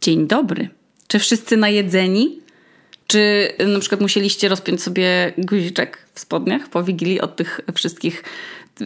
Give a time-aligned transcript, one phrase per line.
[0.00, 0.68] Dzień dobry.
[1.08, 2.40] Czy wszyscy najedzeni?
[3.06, 8.24] Czy na przykład musieliście rozpiąć sobie guziczek w spodniach po wigilii od tych wszystkich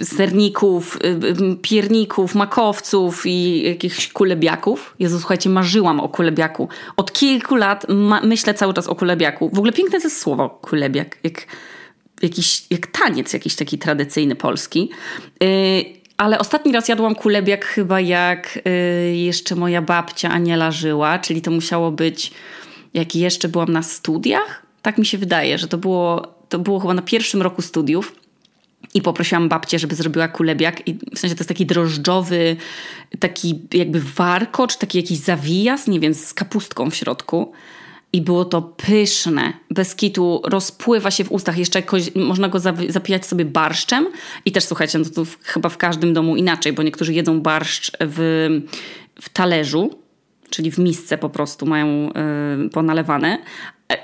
[0.03, 4.95] serników, y, y, pierników, makowców i jakichś kulebiaków?
[4.99, 6.69] Jezu, słuchajcie, marzyłam o kulebiaku.
[6.97, 7.87] Od kilku lat
[8.23, 9.51] myślę cały czas o kulebiaku.
[9.53, 11.47] W ogóle piękne to jest słowo kulebiak, jak,
[12.23, 14.91] jakiś, jak taniec jakiś taki tradycyjny polski.
[15.41, 21.43] Yy, ale ostatni raz jadłam kulebiak chyba jak y, jeszcze moja babcia Aniela żyła, czyli
[21.43, 22.33] to musiało być
[22.95, 24.63] jak jeszcze byłam na studiach.
[24.83, 28.17] Tak mi się wydaje, że to było, to było chyba na pierwszym roku studiów.
[28.95, 30.89] I poprosiłam babcię, żeby zrobiła kulebiak.
[30.89, 32.57] I w sensie to jest taki drożdżowy,
[33.19, 37.53] taki jakby warkocz, taki jakiś zawijas, nie wiem, z kapustką w środku.
[38.15, 39.53] I było to pyszne.
[39.71, 41.59] Bez kitu rozpływa się w ustach.
[41.59, 41.83] Jeszcze
[42.15, 44.07] można go zapijać sobie barszczem.
[44.45, 48.49] I też słuchajcie, no to chyba w każdym domu inaczej, bo niektórzy jedzą barszcz w,
[49.21, 49.99] w talerzu,
[50.51, 52.11] czyli w misce po prostu mają
[52.67, 53.39] y, ponalewane.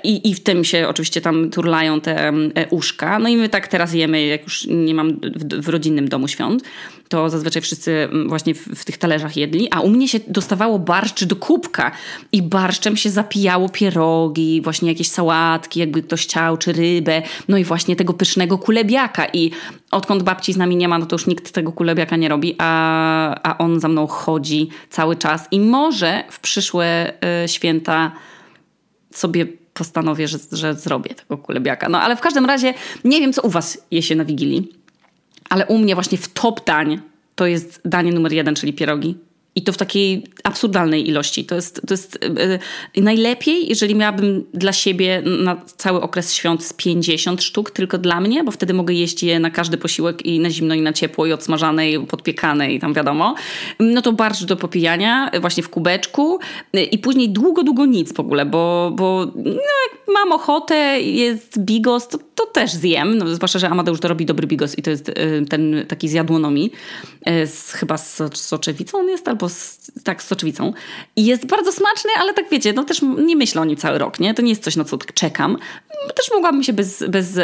[0.03, 3.19] I, I w tym się oczywiście tam turlają te e, uszka.
[3.19, 6.63] No i my tak teraz jemy, jak już nie mam w, w rodzinnym domu świąt,
[7.09, 11.23] to zazwyczaj wszyscy właśnie w, w, tych talerzach jedli, a u mnie się dostawało barszcz
[11.23, 11.91] do kubka
[12.31, 17.63] i barszczem się zapijało pierogi, właśnie jakieś sałatki, jakby ktoś chciał, czy rybę, no i
[17.63, 19.25] właśnie tego pysznego kulebiaka.
[19.33, 19.51] I
[19.91, 23.39] odkąd babci z nami nie ma, no to już nikt tego kulebiaka nie robi, a,
[23.43, 25.47] a on za mną chodzi cały czas.
[25.51, 28.11] I może w przyszłe y, święta
[29.11, 31.89] sobie postanowię, że, że zrobię tego kulebiaka.
[31.89, 34.71] No ale w każdym razie nie wiem, co u was je się na Wigilii,
[35.49, 36.99] ale u mnie właśnie w top dań
[37.35, 39.17] to jest danie numer jeden, czyli pierogi.
[39.55, 41.45] I to w takiej absurdalnej ilości.
[41.45, 42.19] To jest, to jest
[42.95, 48.21] yy, najlepiej, jeżeli miałabym dla siebie na cały okres świąt z 50 sztuk tylko dla
[48.21, 51.25] mnie, bo wtedy mogę jeść je na każdy posiłek i na zimno, i na ciepło,
[51.25, 53.35] i odsmażane, i podpiekane, i tam wiadomo.
[53.79, 56.39] No to barszcz do popijania, właśnie w kubeczku
[56.73, 61.59] yy, i później długo, długo nic w ogóle, bo, bo no, jak mam ochotę, jest
[61.59, 63.17] bigos, to, to też zjem.
[63.17, 66.13] No, zwłaszcza, że Amadeusz to robi dobry bigos i to jest yy, ten taki z
[66.13, 66.71] jadłonomi,
[67.45, 70.73] z, chyba z soczewicą on jest, albo albo z, tak z soczewicą.
[71.15, 74.19] I jest bardzo smaczny, ale tak wiecie, no też nie myślę o nim cały rok,
[74.19, 74.33] nie?
[74.33, 75.57] To nie jest coś, na co czekam.
[76.15, 77.39] Też mogłabym się bez, bez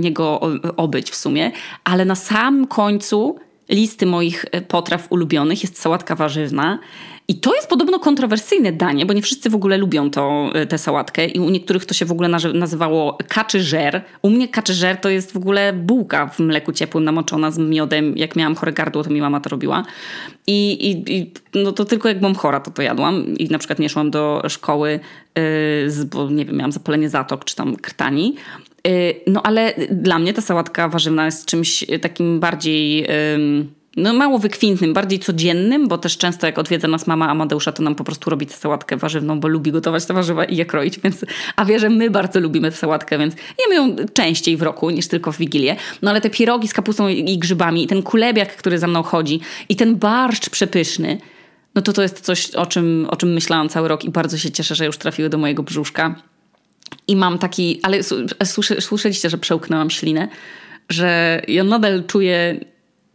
[0.00, 0.40] niego
[0.76, 1.52] obyć w sumie,
[1.84, 6.78] ale na sam końcu listy moich e, potraw ulubionych jest sałatka warzywna
[7.30, 10.78] i to jest podobno kontrowersyjne danie, bo nie wszyscy w ogóle lubią to, y, tę
[10.78, 14.02] sałatkę i u niektórych to się w ogóle nazywało kaczy żer.
[14.22, 18.16] U mnie kaczy żer to jest w ogóle bułka w mleku ciepłym namoczona z miodem.
[18.16, 19.84] Jak miałam chore gardło, to mi mama to robiła.
[20.46, 23.36] I, i, i no to tylko jak byłam chora, to to jadłam.
[23.36, 27.44] I na przykład nie szłam do szkoły, yy, z, bo nie wiem, miałam zapalenie zatok
[27.44, 28.34] czy tam krtani.
[28.84, 28.92] Yy,
[29.26, 32.96] no ale dla mnie ta sałatka warzywna jest czymś takim bardziej...
[33.00, 37.82] Yy, no, mało wykwintnym, bardziej codziennym, bo też często jak odwiedza nas mama Amadeusza, to
[37.82, 40.98] nam po prostu robi tę sałatkę warzywną, bo lubi gotować te warzywa i je kroić,
[41.04, 41.24] więc,
[41.56, 45.08] a wie, że my bardzo lubimy tę sałatkę, więc jemy ją częściej w roku niż
[45.08, 45.76] tylko w Wigilię.
[46.02, 49.40] No ale te pierogi z kapustą i grzybami i ten kulebiak, który za mną chodzi
[49.68, 51.18] i ten barszcz przepyszny,
[51.74, 54.50] no to to jest coś, o czym, o czym myślałam cały rok i bardzo się
[54.50, 56.14] cieszę, że już trafiły do mojego brzuszka.
[57.08, 57.98] I mam taki, ale
[58.80, 60.28] słyszeliście, że przełknęłam ślinę,
[60.88, 62.60] że ja nadal czuję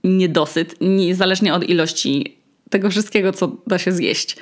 [0.03, 2.37] niedosyt, niezależnie od ilości
[2.69, 4.35] tego wszystkiego, co da się zjeść.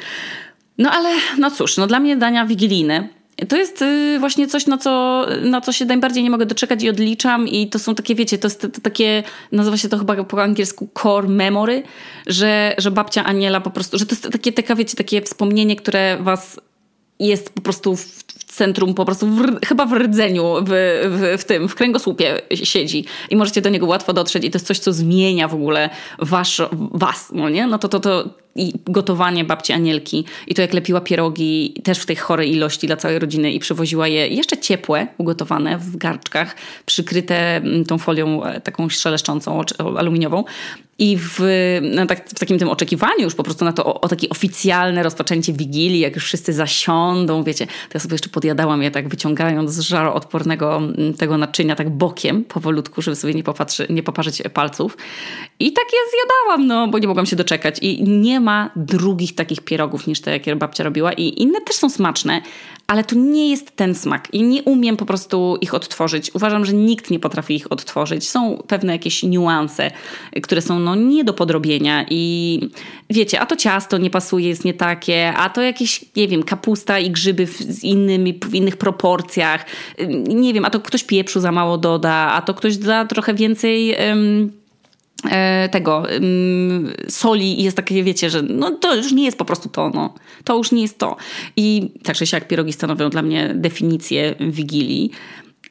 [0.78, 3.10] No ale, no cóż, no dla mnie dania wigilijne
[3.50, 6.90] to jest y, właśnie coś, na co, na co się najbardziej nie mogę doczekać i
[6.90, 10.90] odliczam i to są takie, wiecie, to jest takie, nazywa się to chyba po angielsku
[11.04, 11.84] core memory,
[12.28, 16.18] że, że babcia Aniela po prostu, że to jest takie, taka, wiecie, takie wspomnienie, które
[16.22, 16.60] was
[17.20, 20.70] jest po prostu w, centrum, po prostu w, chyba w rdzeniu, w,
[21.10, 24.68] w, w, tym, w kręgosłupie siedzi i możecie do niego łatwo dotrzeć i to jest
[24.68, 27.68] coś, co zmienia w ogóle wasz, was, no nie?
[27.68, 32.06] No to, to, to i gotowanie babci Anielki i to jak lepiła pierogi też w
[32.06, 37.56] tej chorej ilości dla całej rodziny i przywoziła je jeszcze ciepłe, ugotowane w garczkach, przykryte
[37.56, 39.62] mm, tą folią e, taką szeleszczącą,
[39.98, 40.44] aluminiową
[41.00, 41.40] i w,
[41.82, 45.04] no tak, w takim tym oczekiwaniu już po prostu na to o, o takie oficjalne
[45.04, 49.72] rozpoczęcie Wigilii, jak już wszyscy zasiądą, wiecie, to ja sobie jeszcze podjadałam je tak wyciągając
[49.72, 54.98] z żaroodpornego mm, tego naczynia tak bokiem powolutku, żeby sobie nie, popatrzy, nie poparzyć palców.
[55.60, 57.80] I tak je zjadałam, no bo nie mogłam się doczekać.
[57.82, 61.14] I nie ma drugich takich pierogów niż te, jakie babcia robiła.
[61.14, 62.42] I inne też są smaczne,
[62.92, 66.32] ale to nie jest ten smak i nie umiem po prostu ich odtworzyć.
[66.36, 68.30] Uważam, że nikt nie potrafi ich odtworzyć.
[68.30, 69.92] Są pewne jakieś niuanse,
[70.44, 72.60] które są no, nie do podrobienia i
[73.10, 77.00] wiecie, a to ciasto nie pasuje, jest nie takie, a to jakieś, nie wiem, kapusta
[77.00, 79.66] i grzyby w, z innymi, w innych proporcjach.
[80.28, 83.96] Nie wiem, a to ktoś pieprzu za mało doda, a to ktoś da trochę więcej...
[85.72, 86.04] tego
[87.10, 90.14] soli i jest takie, wiecie, że no to już nie jest po prostu to, no.
[90.44, 91.16] To już nie jest to.
[91.56, 95.12] I tak czy siak pierogi stanowią dla mnie definicję Wigilii,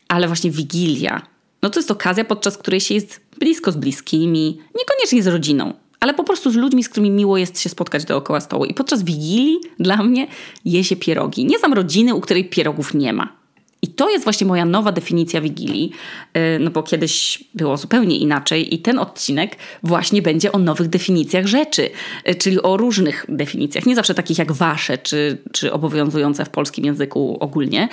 [0.09, 1.23] ale właśnie Wigilia,
[1.63, 6.15] no to jest okazja, podczas której się jest blisko z bliskimi, niekoniecznie z rodziną, ale
[6.15, 8.65] po prostu z ludźmi, z którymi miło jest się spotkać dookoła stołu.
[8.65, 10.27] I podczas Wigilii dla mnie
[10.65, 11.45] je się pierogi.
[11.45, 13.40] Nie znam rodziny, u której pierogów nie ma.
[13.83, 15.93] I to jest właśnie moja nowa definicja Wigilii,
[16.37, 21.47] y, no bo kiedyś było zupełnie inaczej i ten odcinek właśnie będzie o nowych definicjach
[21.47, 21.91] rzeczy,
[22.29, 26.85] y, czyli o różnych definicjach, nie zawsze takich jak wasze, czy, czy obowiązujące w polskim
[26.85, 27.89] języku ogólnie.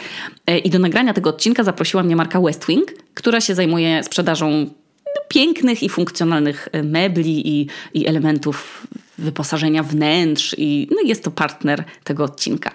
[0.50, 4.70] Y, I do nagrania tego odcinka zaprosiła mnie marka Westwing, która się zajmuje sprzedażą
[5.28, 8.88] pięknych i funkcjonalnych mebli i, i elementów
[9.18, 12.72] wyposażenia wnętrz i no jest to partner tego odcinka.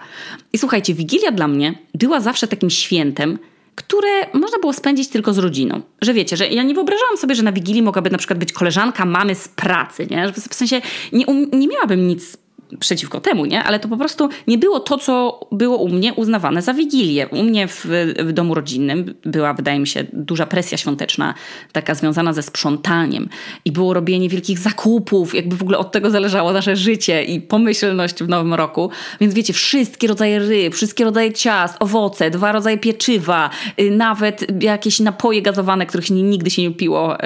[0.53, 3.39] I słuchajcie, Wigilia dla mnie była zawsze takim świętem,
[3.75, 5.81] które można było spędzić tylko z rodziną.
[6.01, 9.05] Że wiecie, że ja nie wyobrażałam sobie, że na Wigilii mogłaby na przykład być koleżanka
[9.05, 10.33] mamy z pracy, nie?
[10.33, 10.81] W sensie
[11.13, 12.37] nie, um, nie miałabym nic
[12.79, 13.63] przeciwko temu, nie?
[13.63, 17.29] Ale to po prostu nie było to, co było u mnie uznawane za Wigilię.
[17.29, 17.87] U mnie w,
[18.19, 21.35] w domu rodzinnym była, wydaje mi się, duża presja świąteczna,
[21.73, 23.29] taka związana ze sprzątaniem
[23.65, 28.15] i było robienie wielkich zakupów, jakby w ogóle od tego zależało nasze życie i pomyślność
[28.15, 28.91] w nowym roku.
[29.21, 35.01] Więc wiecie, wszystkie rodzaje ryb, wszystkie rodzaje ciast, owoce, dwa rodzaje pieczywa, y, nawet jakieś
[35.01, 37.17] napoje gazowane, których nigdy się nie piło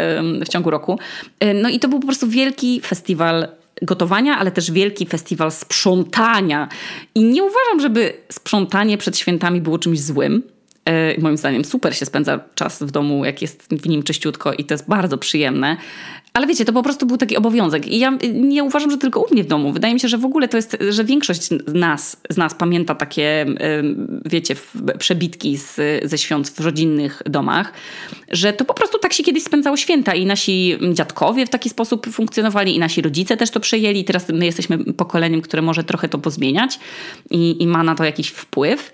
[0.44, 0.98] w ciągu roku.
[1.44, 3.48] Y, no i to był po prostu wielki festiwal
[3.82, 6.68] gotowania, ale też wielki festiwal sprzątania.
[7.14, 10.42] I nie uważam, żeby sprzątanie przed świętami było czymś złym.
[10.84, 14.64] E, moim zdaniem super się spędza czas w domu, jak jest w nim czyściutko i
[14.64, 15.76] to jest bardzo przyjemne.
[16.36, 17.88] Ale wiecie, to po prostu był taki obowiązek.
[17.88, 19.72] I ja nie uważam, że tylko u mnie w domu.
[19.72, 23.46] Wydaje mi się, że w ogóle to jest, że większość nas, z nas pamięta takie,
[24.24, 24.56] wiecie,
[24.98, 27.72] przebitki z, ze świąt w rodzinnych domach,
[28.32, 32.06] że to po prostu tak się kiedyś spędzało święta i nasi dziadkowie w taki sposób
[32.06, 34.04] funkcjonowali i nasi rodzice też to przejęli.
[34.04, 36.78] Teraz my jesteśmy pokoleniem, które może trochę to pozmieniać
[37.30, 38.92] i, i ma na to jakiś wpływ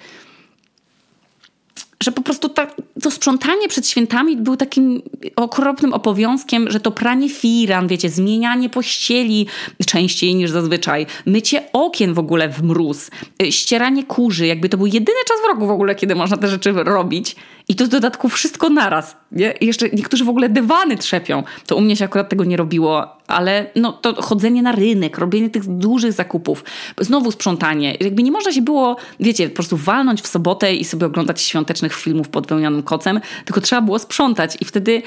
[2.02, 2.66] że po prostu ta,
[3.02, 5.02] to sprzątanie przed świętami był takim
[5.36, 9.46] okropnym obowiązkiem, że to pranie firan, wiecie, zmienianie pościeli
[9.86, 13.10] częściej niż zazwyczaj, mycie okien w ogóle w mróz,
[13.42, 16.48] y, ścieranie kurzy, jakby to był jedyny czas w roku w ogóle, kiedy można te
[16.48, 17.36] rzeczy robić.
[17.72, 19.16] I to w dodatku wszystko naraz.
[19.32, 19.54] Nie?
[19.60, 21.42] Jeszcze niektórzy w ogóle dywany trzepią.
[21.66, 25.50] To u mnie się akurat tego nie robiło, ale no to chodzenie na rynek, robienie
[25.50, 26.64] tych dużych zakupów,
[27.00, 27.96] znowu sprzątanie.
[28.00, 31.94] Jakby nie można się było, wiecie, po prostu walnąć w sobotę i sobie oglądać świątecznych
[31.94, 34.56] filmów pod wełnianym kocem, tylko trzeba było sprzątać.
[34.60, 35.02] I wtedy,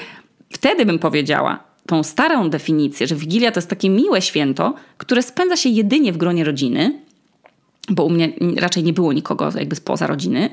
[0.50, 5.56] wtedy bym powiedziała, tą starą definicję, że Wigilia to jest takie miłe święto, które spędza
[5.56, 7.00] się jedynie w gronie rodziny,
[7.90, 10.50] bo u mnie raczej nie było nikogo jakby spoza rodziny,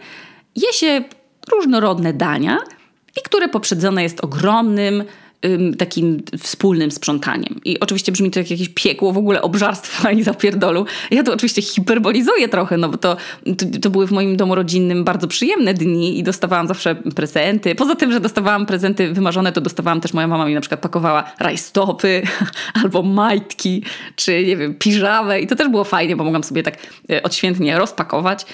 [0.55, 1.03] je się
[1.51, 2.57] różnorodne dania
[3.17, 5.03] i które poprzedzone jest ogromnym
[5.77, 7.59] takim wspólnym sprzątaniem.
[7.65, 10.85] I oczywiście brzmi to jak jakieś piekło w ogóle obżarstwa i zapierdolu.
[11.11, 13.17] Ja to oczywiście hiperbolizuję trochę, no bo to,
[13.57, 17.75] to, to, były w moim domu rodzinnym bardzo przyjemne dni i dostawałam zawsze prezenty.
[17.75, 21.23] Poza tym, że dostawałam prezenty wymarzone, to dostawałam też, moja mama mi na przykład pakowała
[21.39, 22.21] rajstopy
[22.83, 23.83] albo majtki,
[24.15, 26.77] czy nie wiem, piżamę i to też było fajnie, bo mogłam sobie tak
[27.11, 28.45] e, odświętnie rozpakować.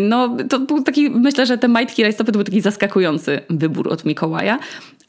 [0.00, 4.04] No to był taki, myślę, że te majtki, rajstopy to był taki zaskakujący wybór od
[4.04, 4.58] Mikołaja.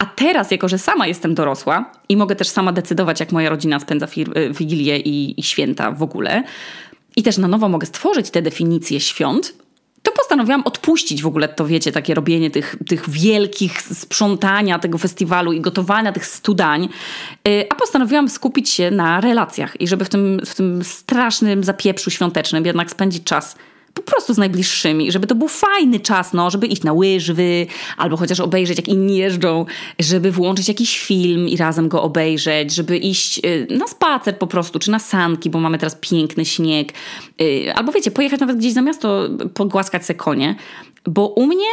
[0.00, 3.80] A teraz, jako że sama jestem dorosła i mogę też sama decydować, jak moja rodzina
[3.80, 4.06] spędza
[4.36, 6.42] y, Wigilię i, i święta w ogóle,
[7.16, 9.54] i też na nowo mogę stworzyć te definicje świąt,
[10.02, 15.52] to postanowiłam odpuścić w ogóle to, wiecie, takie robienie tych, tych wielkich sprzątania tego festiwalu
[15.52, 16.88] i gotowania tych studań,
[17.48, 22.10] y, a postanowiłam skupić się na relacjach i żeby w tym, w tym strasznym zapieprzu
[22.10, 23.56] świątecznym jednak spędzić czas
[23.94, 27.66] po prostu z najbliższymi, żeby to był fajny czas, no, żeby iść na łyżwy,
[27.96, 29.66] albo chociaż obejrzeć, jak inni jeżdżą,
[29.98, 34.78] żeby włączyć jakiś film i razem go obejrzeć, żeby iść y, na spacer po prostu,
[34.78, 36.92] czy na sanki, bo mamy teraz piękny śnieg,
[37.40, 40.56] y, albo wiecie, pojechać nawet gdzieś za miasto, pogłaskać se konie,
[41.06, 41.68] bo u mnie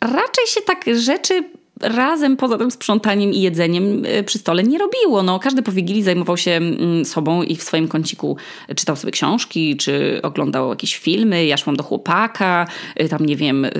[0.00, 1.44] raczej się tak rzeczy
[1.80, 5.22] razem poza tym sprzątaniem i jedzeniem y, przy stole nie robiło.
[5.22, 8.36] No, każdy po Wigilii zajmował się mm, sobą i w swoim kąciku
[8.76, 11.46] czytał sobie książki, czy oglądał jakieś filmy.
[11.46, 12.66] Ja szłam do chłopaka,
[13.00, 13.70] y, tam nie wiem, y,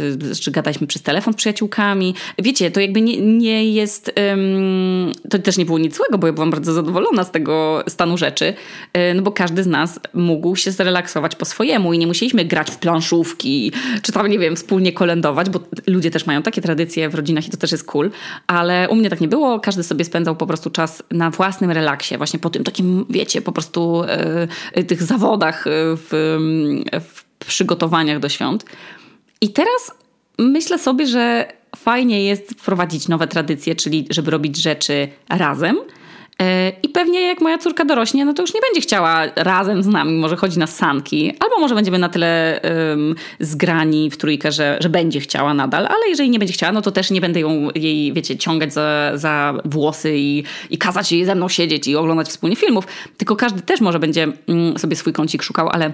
[0.40, 2.14] czy gadaliśmy przez telefon z przyjaciółkami.
[2.38, 4.12] Wiecie, to jakby nie, nie jest...
[4.30, 8.18] Um, to też nie było nic złego, bo ja byłam bardzo zadowolona z tego stanu
[8.18, 8.54] rzeczy,
[9.14, 12.76] no bo każdy z nas mógł się zrelaksować po swojemu i nie musieliśmy grać w
[12.76, 13.72] planszówki,
[14.02, 17.50] czy tam, nie wiem, wspólnie kolędować, bo ludzie też mają takie tradycje w rodzinach i
[17.50, 18.10] to też jest cool,
[18.46, 19.60] ale u mnie tak nie było.
[19.60, 23.52] Każdy sobie spędzał po prostu czas na własnym relaksie, właśnie po tym takim, wiecie, po
[23.52, 24.02] prostu
[24.76, 26.08] yy, tych zawodach e, w,
[27.38, 28.64] w przygotowaniach do świąt.
[29.40, 29.92] I teraz
[30.38, 35.76] myślę sobie, że fajnie jest wprowadzić nowe tradycje, czyli żeby robić rzeczy razem–
[36.82, 40.12] I pewnie jak moja córka dorośnie, no to już nie będzie chciała razem z nami,
[40.12, 44.88] może chodzi na sanki, albo może będziemy na tyle um, zgrani w trójkę, że, że
[44.88, 48.12] będzie chciała nadal, ale jeżeli nie będzie chciała, no to też nie będę ją, jej,
[48.12, 52.56] wiecie, ciągać za, za włosy i, i kazać jej ze mną siedzieć i oglądać wspólnie
[52.56, 55.92] filmów, tylko każdy też może będzie um, sobie swój kącik szukał, ale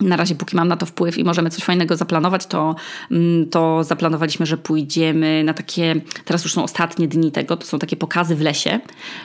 [0.00, 2.74] na razie, póki mam na to wpływ i możemy coś fajnego zaplanować, to,
[3.10, 7.78] mm, to zaplanowaliśmy, że pójdziemy na takie, teraz już są ostatnie dni tego, to są
[7.78, 8.80] takie pokazy w lesie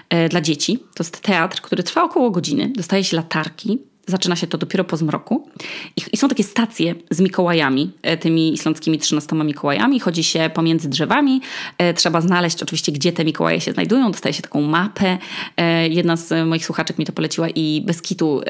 [0.10, 0.79] e, dla dzieci.
[0.96, 2.74] To jest teatr, który trwa około godziny.
[2.75, 5.50] Dostaje się latarki, Zaczyna się to dopiero po zmroku.
[5.97, 10.00] I, I, są takie stacje z Mikołajami, e, tymi islandzkimi 13 Mikołajami.
[10.00, 11.41] Chodzi się pomiędzy drzewami.
[11.77, 14.12] E, trzeba znaleźć oczywiście, gdzie te Mikołaje się znajdują.
[14.12, 15.17] Dostaje się taką mapę.
[15.57, 18.41] E, jedna z moich słuchaczek mi to poleciła i bez kitu.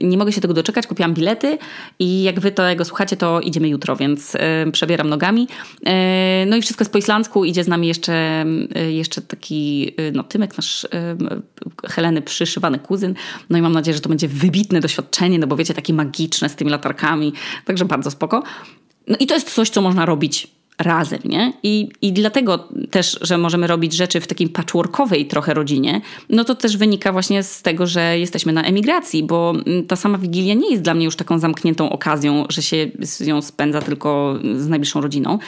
[0.00, 0.86] Nie mogę się tego doczekać.
[0.86, 1.58] Kupiłam bilety
[1.98, 4.36] i jak wy tego słuchacie, to idziemy jutro, więc
[4.72, 5.48] przebieram nogami.
[6.46, 7.44] No i wszystko jest po islandzku.
[7.44, 8.44] Idzie z nami jeszcze,
[8.88, 10.86] jeszcze taki no, Tymek, nasz
[11.88, 13.14] Heleny przyszywany kuzyn.
[13.50, 16.56] No i mam nadzieję, że to będzie wybitne doświadczenie, no bo wiecie, takie magiczne z
[16.56, 17.32] tymi latarkami,
[17.64, 18.42] także bardzo spoko.
[19.06, 21.52] No i to jest coś, co można robić razem, nie?
[21.62, 26.54] I, I dlatego też, że możemy robić rzeczy w takiej patchworkowej trochę rodzinie, no to
[26.54, 30.70] też wynika właśnie z tego, że jesteśmy na emigracji, bo mm, ta sama Wigilia nie
[30.70, 32.90] jest dla mnie już taką zamkniętą okazją, że się
[33.20, 35.38] ją spędza tylko z najbliższą rodziną.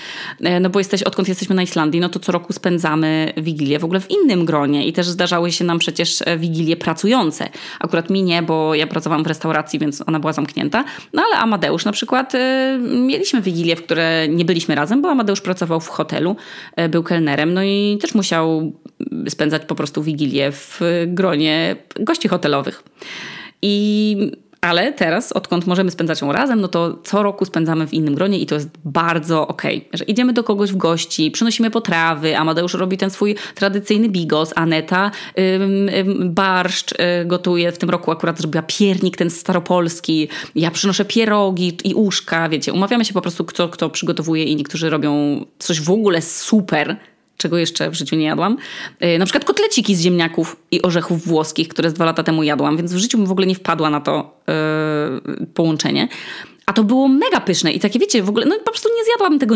[0.41, 3.85] E, no bo jesteś, odkąd jesteśmy na Islandii, no to co roku spędzamy Wigilię w
[3.85, 7.49] ogóle w innym gronie i też zdarzały się nam przecież e, Wigilie pracujące.
[7.81, 10.85] Akurat mi nie, bo ja pracowałam w restauracji, więc ona była zamknięta.
[11.13, 12.39] No ale Amadeusz na przykład, y,
[12.83, 16.37] mieliśmy Wigilię, w które nie byliśmy razem, bo Amadeusz pracował w hotelu,
[16.77, 18.73] e, był kelnerem, no i też musiał
[19.29, 22.83] spędzać po prostu wigilię w gronie gości hotelowych.
[23.63, 24.17] I
[24.61, 28.39] ale teraz, odkąd możemy spędzać ją razem, no to co roku spędzamy w innym gronie
[28.39, 29.79] i to jest bardzo okej.
[29.79, 29.99] Okay.
[29.99, 35.11] Że idziemy do kogoś w gości, przynosimy potrawy, Amadeusz robi ten swój tradycyjny bigos, Aneta
[35.39, 36.97] ym, ym, barszcz y,
[37.27, 37.73] gotuje.
[37.73, 40.29] W tym roku akurat zrobiła piernik ten staropolski.
[40.55, 42.73] Ja przynoszę pierogi i uszka, wiecie.
[42.73, 46.97] Umawiamy się po prostu, kto, kto przygotowuje i niektórzy robią coś w ogóle super,
[47.39, 48.57] czego jeszcze w życiu nie jadłam.
[49.01, 52.77] E, na przykład kotleciki z ziemniaków i orzechów włoskich, które z dwa lata temu jadłam,
[52.77, 54.41] więc w życiu bym w ogóle nie wpadła na to
[55.37, 56.09] yy, połączenie.
[56.67, 59.39] A to było mega pyszne i takie, wiecie, w ogóle, no po prostu nie zjadłabym
[59.39, 59.55] tego,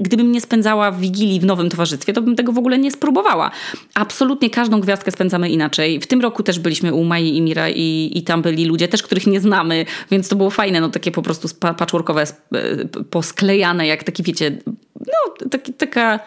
[0.00, 3.50] gdybym nie spędzała w Wigilii w nowym towarzystwie, to bym tego w ogóle nie spróbowała.
[3.94, 6.00] Absolutnie każdą gwiazdkę spędzamy inaczej.
[6.00, 9.02] W tym roku też byliśmy u Mai i Mira i, i tam byli ludzie też,
[9.02, 12.26] których nie znamy, więc to było fajne, no takie po prostu patchworkowe, e,
[13.10, 14.58] posklejane, jak taki, wiecie,
[15.00, 16.20] no taki, taka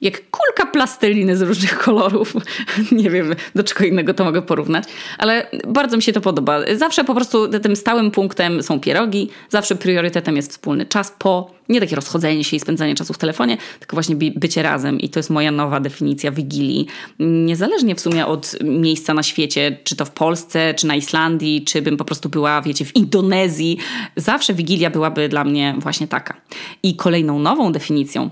[0.00, 2.34] jak kulka plasteliny z różnych kolorów.
[2.92, 4.84] Nie wiem, do czego innego to mogę porównać,
[5.18, 6.60] ale bardzo mi się to podoba.
[6.76, 11.80] Zawsze po prostu tym stałym punktem są pierogi, zawsze priorytetem jest wspólny czas po, nie
[11.80, 15.30] takie rozchodzenie się i spędzanie czasu w telefonie, tylko właśnie bycie razem i to jest
[15.30, 16.86] moja nowa definicja Wigilii.
[17.18, 21.82] Niezależnie w sumie od miejsca na świecie, czy to w Polsce, czy na Islandii, czy
[21.82, 23.78] bym po prostu była, wiecie, w Indonezji,
[24.16, 26.34] zawsze Wigilia byłaby dla mnie właśnie taka.
[26.82, 28.30] I kolejną nową definicją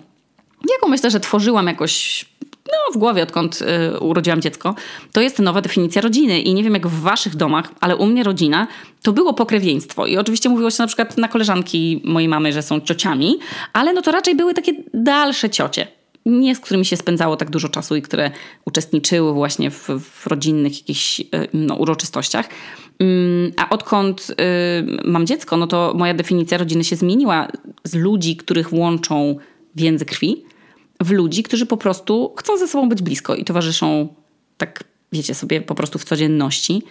[0.73, 2.25] jaką myślę, że tworzyłam jakoś
[2.67, 3.63] no, w głowie, odkąd
[3.95, 4.75] y, urodziłam dziecko,
[5.13, 6.41] to jest nowa definicja rodziny.
[6.41, 8.67] I nie wiem jak w waszych domach, ale u mnie rodzina
[9.03, 10.07] to było pokrewieństwo.
[10.07, 13.39] I oczywiście mówiło się na przykład na koleżanki mojej mamy, że są ciociami,
[13.73, 15.87] ale no to raczej były takie dalsze ciocie.
[16.27, 18.31] Nie z którymi się spędzało tak dużo czasu i które
[18.65, 22.49] uczestniczyły właśnie w, w rodzinnych jakichś y, no, uroczystościach.
[22.99, 24.35] Mm, a odkąd y,
[25.05, 27.49] mam dziecko, no to moja definicja rodziny się zmieniła
[27.85, 29.37] z ludzi, których łączą
[29.77, 30.45] więzy krwi,
[31.01, 34.09] w ludzi, którzy po prostu chcą ze sobą być blisko i towarzyszą
[34.57, 36.83] tak, wiecie, sobie po prostu w codzienności.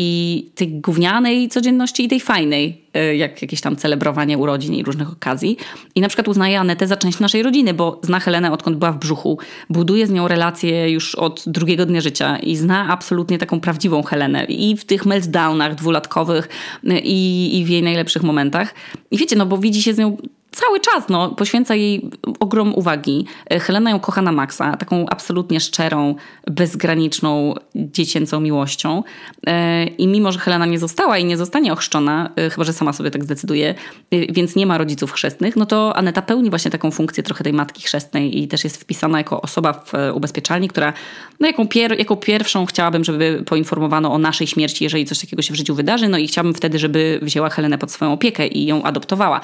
[0.00, 5.12] I tej gównianej codzienności i tej fajnej, e, jak jakieś tam celebrowanie urodzin i różnych
[5.12, 5.56] okazji.
[5.94, 8.98] I na przykład uznaje Anetę za część naszej rodziny, bo zna Helenę odkąd była w
[8.98, 9.38] brzuchu,
[9.70, 14.44] buduje z nią relacje już od drugiego dnia życia i zna absolutnie taką prawdziwą Helenę.
[14.44, 16.48] I w tych meltdownach dwulatkowych
[16.84, 18.74] e, i, i w jej najlepszych momentach.
[19.10, 20.16] I wiecie, no bo widzi się z nią
[20.50, 23.26] cały czas no, poświęca jej ogrom uwagi.
[23.50, 26.14] Helena ją kocha na maksa, taką absolutnie szczerą,
[26.46, 29.02] bezgraniczną, dziecięcą miłością.
[29.46, 32.92] E, I mimo, że Helena nie została i nie zostanie ochrzczona, e, chyba że sama
[32.92, 33.74] sobie tak zdecyduje,
[34.10, 37.52] e, więc nie ma rodziców chrzestnych, no to Aneta pełni właśnie taką funkcję trochę tej
[37.52, 40.92] matki chrzestnej i też jest wpisana jako osoba w ubezpieczalni, która,
[41.40, 45.54] no jaką, pier jako pierwszą chciałabym, żeby poinformowano o naszej śmierci, jeżeli coś takiego się
[45.54, 48.82] w życiu wydarzy, no i chciałabym wtedy, żeby wzięła Helenę pod swoją opiekę i ją
[48.82, 49.40] adoptowała.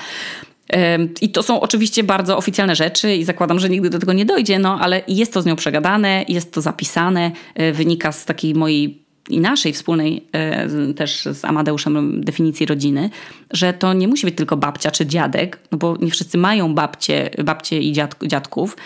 [1.21, 4.59] I to są oczywiście bardzo oficjalne rzeczy i zakładam, że nigdy do tego nie dojdzie,
[4.59, 9.05] no ale jest to z nią przegadane, jest to zapisane, e, wynika z takiej mojej
[9.31, 13.11] i naszej wspólnej e, też z Amadeuszem definicji rodziny,
[13.51, 17.31] że to nie musi być tylko babcia czy dziadek, no bo nie wszyscy mają babcie,
[17.45, 18.77] babcie i dziad, dziadków,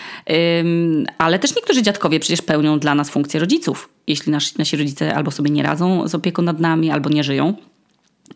[1.17, 5.31] ale też niektórzy dziadkowie przecież pełnią dla nas funkcję rodziców jeśli nasi, nasi rodzice albo
[5.31, 7.53] sobie nie radzą z opieką nad nami, albo nie żyją.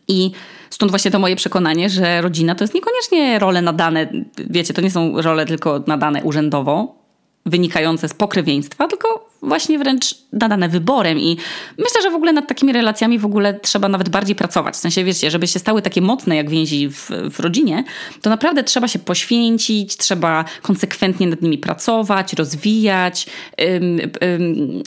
[0.08, 0.30] I
[0.74, 4.06] stąd właśnie to moje przekonanie, że rodzina to jest niekoniecznie role nadane,
[4.50, 6.94] wiecie, to nie są role tylko nadane urzędowo,
[7.46, 11.36] wynikające z pokrewieństwa, tylko właśnie wręcz nadane wyborem i
[11.78, 14.74] myślę, że w ogóle nad takimi relacjami w ogóle trzeba nawet bardziej pracować.
[14.74, 17.84] W sensie, wiecie, żeby się stały takie mocne jak więzi w, w rodzinie,
[18.22, 23.26] to naprawdę trzeba się poświęcić, trzeba konsekwentnie nad nimi pracować, rozwijać,
[23.60, 24.82] ym, ym,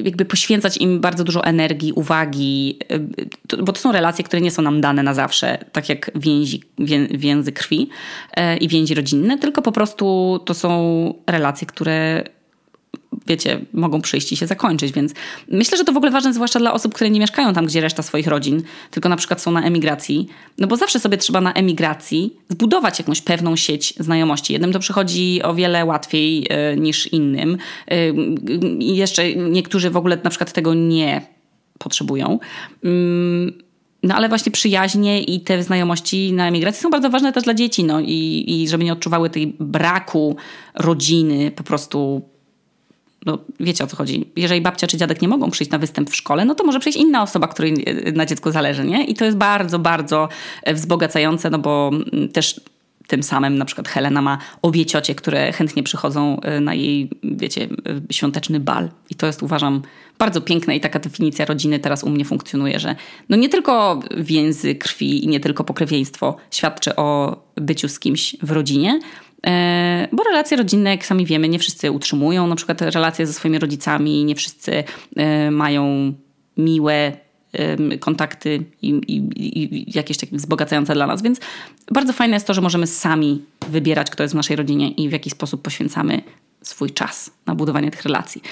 [0.00, 2.78] jakby poświęcać im bardzo dużo energii, uwagi,
[3.58, 7.06] bo to są relacje, które nie są nam dane na zawsze, tak jak więzi, wię,
[7.06, 7.88] więzy krwi
[8.36, 12.24] yy, i więzi rodzinne, tylko po prostu to są relacje, które
[13.26, 15.12] wiecie, mogą przyjść i się zakończyć, więc
[15.48, 18.02] myślę, że to w ogóle ważne, zwłaszcza dla osób, które nie mieszkają tam, gdzie reszta
[18.02, 20.28] swoich rodzin, tylko na przykład są na emigracji,
[20.58, 24.52] no bo zawsze sobie trzeba na emigracji zbudować jakąś pewną sieć znajomości.
[24.52, 27.58] Jednym to przychodzi o wiele łatwiej y, niż innym
[27.92, 28.14] y,
[28.78, 31.20] i jeszcze niektórzy w ogóle na przykład tego nie
[31.78, 32.38] potrzebują.
[32.84, 33.64] Y,
[34.02, 37.84] no ale właśnie przyjaźnie i te znajomości na emigracji są bardzo ważne też dla dzieci,
[37.84, 40.36] no i, i żeby nie odczuwały tej braku
[40.74, 42.22] rodziny po prostu
[43.26, 44.30] no wiecie o co chodzi.
[44.36, 46.98] Jeżeli babcia czy dziadek nie mogą przyjść na występ w szkole, no to może przyjść
[46.98, 49.04] inna osoba, której na dziecku zależy, nie?
[49.04, 50.28] I to jest bardzo, bardzo
[50.66, 52.60] wzbogacające, no bo mm, też
[53.06, 57.62] tym samym na przykład Helena ma obie ciocie, które chętnie przychodzą e, na jej, wiecie,
[57.64, 58.90] e, świąteczny bal.
[59.10, 59.82] I to jest uważam
[60.18, 62.96] bardzo piękne i taka definicja rodziny teraz u mnie funkcjonuje, że
[63.28, 68.50] no nie tylko więzy krwi i nie tylko pokrewieństwo świadczy o byciu z kimś w
[68.50, 69.23] rodzinie, E,
[70.12, 74.24] bo relacje rodzinne, jak sami wiemy, nie wszyscy utrzymują na przykład relacje ze swoimi rodzicami,
[74.24, 74.84] nie wszyscy
[75.16, 76.12] e, mają
[76.56, 77.12] miłe
[78.00, 81.22] kontakty i, i, i, jakieś takie wzbogacające dla nas.
[81.22, 81.40] Więc
[81.92, 85.12] bardzo fajne jest to, że możemy sami wybierać, kto jest w naszej rodzinie i w
[85.12, 86.22] jaki sposób poświęcamy
[86.62, 88.42] swój czas na budowanie tych relacji.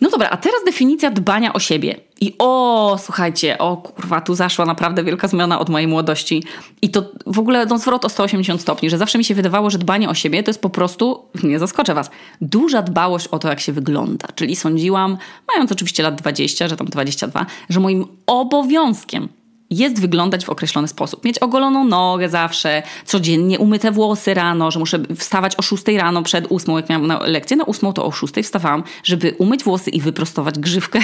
[0.00, 1.96] No dobra, a teraz definicja dbania o siebie.
[2.20, 6.42] I o, słuchajcie, o kurwa, tu zaszła naprawdę wielka zmiana od mojej młodości.
[6.82, 9.78] I to w ogóle no, zwrot o 180 stopni, że zawsze mi się wydawało, że
[9.78, 13.60] dbanie o siebie to jest po prostu, nie zaskoczę was, duża dbałość o to, jak
[13.60, 14.28] się wygląda.
[14.34, 15.18] Czyli sądziłam,
[15.48, 19.28] mając oczywiście lat 20, że tam 22, że moim obowiązkiem
[19.70, 21.24] jest wyglądać w określony sposób.
[21.24, 26.46] Mieć ogoloną nogę zawsze, codziennie umyte włosy rano, że muszę wstawać o 6 rano przed
[26.50, 30.58] 8, jak miałam lekcję na 8, to o 6 wstawałam, żeby umyć włosy i wyprostować
[30.58, 31.00] grzywkę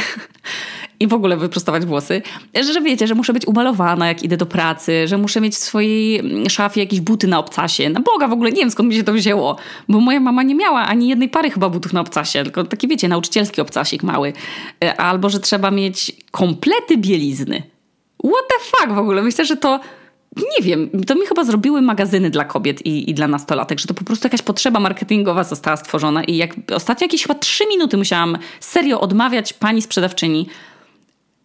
[1.00, 2.22] i w ogóle wyprostować włosy.
[2.72, 6.22] Że wiecie, że muszę być umalowana, jak idę do pracy, że muszę mieć w swojej
[6.48, 7.90] szafie jakieś buty na obcasie.
[7.90, 9.56] Na Boga, w ogóle nie wiem skąd mi się to wzięło,
[9.88, 13.08] bo moja mama nie miała ani jednej pary chyba butów na obcasie, tylko taki wiecie,
[13.08, 14.32] nauczycielski obcasik mały.
[14.84, 17.71] E, albo, że trzeba mieć komplety bielizny
[18.24, 19.22] what the fuck w ogóle?
[19.22, 19.80] Myślę, że to
[20.36, 23.94] nie wiem, to mi chyba zrobiły magazyny dla kobiet i, i, dla nastolatek, że to
[23.94, 28.38] po prostu jakaś potrzeba marketingowa została stworzona i jak ostatnio jakieś chyba trzy minuty musiałam
[28.60, 30.48] serio odmawiać pani sprzedawczyni,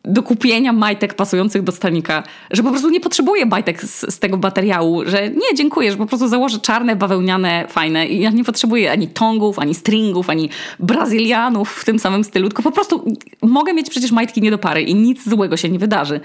[0.08, 4.38] do kupienia majtek pasujących do stanika, że po prostu nie potrzebuję majtek z, z, tego
[4.38, 8.91] materiału, że nie, dziękuję, że po prostu założę czarne, bawełniane, fajne i ja nie potrzebuję
[8.91, 13.06] ani tongów, ani stringów, ani brazylianów w tym samym stylu, tylko po prostu
[13.41, 16.22] mogę mieć przecież majtki nie do pary i nic złego się nie wydarzy.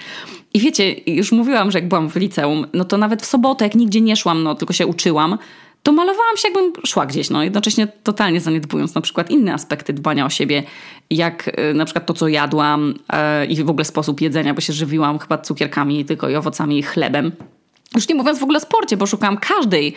[0.55, 3.75] I wiecie, już mówiłam, że jak byłam w liceum, no to nawet w sobotę, jak
[3.75, 5.39] nigdzie nie szłam, no tylko się uczyłam,
[5.83, 10.27] to malowałam się, jakbym szła gdzieś, no jednocześnie totalnie zaniedbując na przykład inne aspekty dbania
[10.27, 10.63] o siebie,
[11.11, 12.95] jak y, na przykład to, co jadłam
[13.41, 16.83] yy, i w ogóle sposób jedzenia, bo się żywiłam chyba cukierkami tylko i owocami i
[16.83, 17.33] chlebem.
[17.95, 19.95] Już nie mówiąc w ogóle o sporcie, bo szukałam każdej,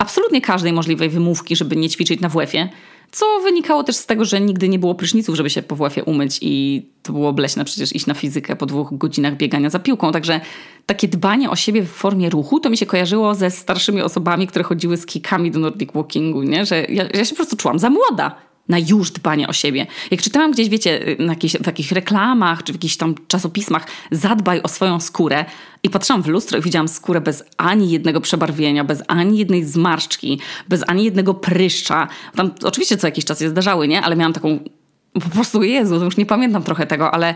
[0.00, 2.68] absolutnie każdej możliwej wymówki, żeby nie ćwiczyć na WF-ie.
[3.10, 6.38] Co wynikało też z tego, że nigdy nie było pryszniców, żeby się po WF-ie umyć
[6.42, 10.12] i to było bleśne przecież iść na fizykę po dwóch godzinach biegania za piłką.
[10.12, 10.40] Także
[10.86, 14.64] takie dbanie o siebie w formie ruchu to mi się kojarzyło ze starszymi osobami, które
[14.64, 16.66] chodziły z kikami do Nordic Walkingu, nie?
[16.66, 18.36] że ja, ja się po prostu czułam za młoda
[18.70, 19.86] na już dbanie o siebie.
[20.10, 24.68] Jak czytałam gdzieś, wiecie, na w jakichś reklamach czy w jakichś tam czasopismach, zadbaj o
[24.68, 25.44] swoją skórę
[25.82, 30.40] i patrzyłam w lustro i widziałam skórę bez ani jednego przebarwienia, bez ani jednej zmarszczki,
[30.68, 32.08] bez ani jednego pryszcza.
[32.36, 34.02] Tam oczywiście co jakiś czas się zdarzały, nie?
[34.02, 34.58] Ale miałam taką
[35.12, 37.34] po prostu, Jezu, to już nie pamiętam trochę tego, ale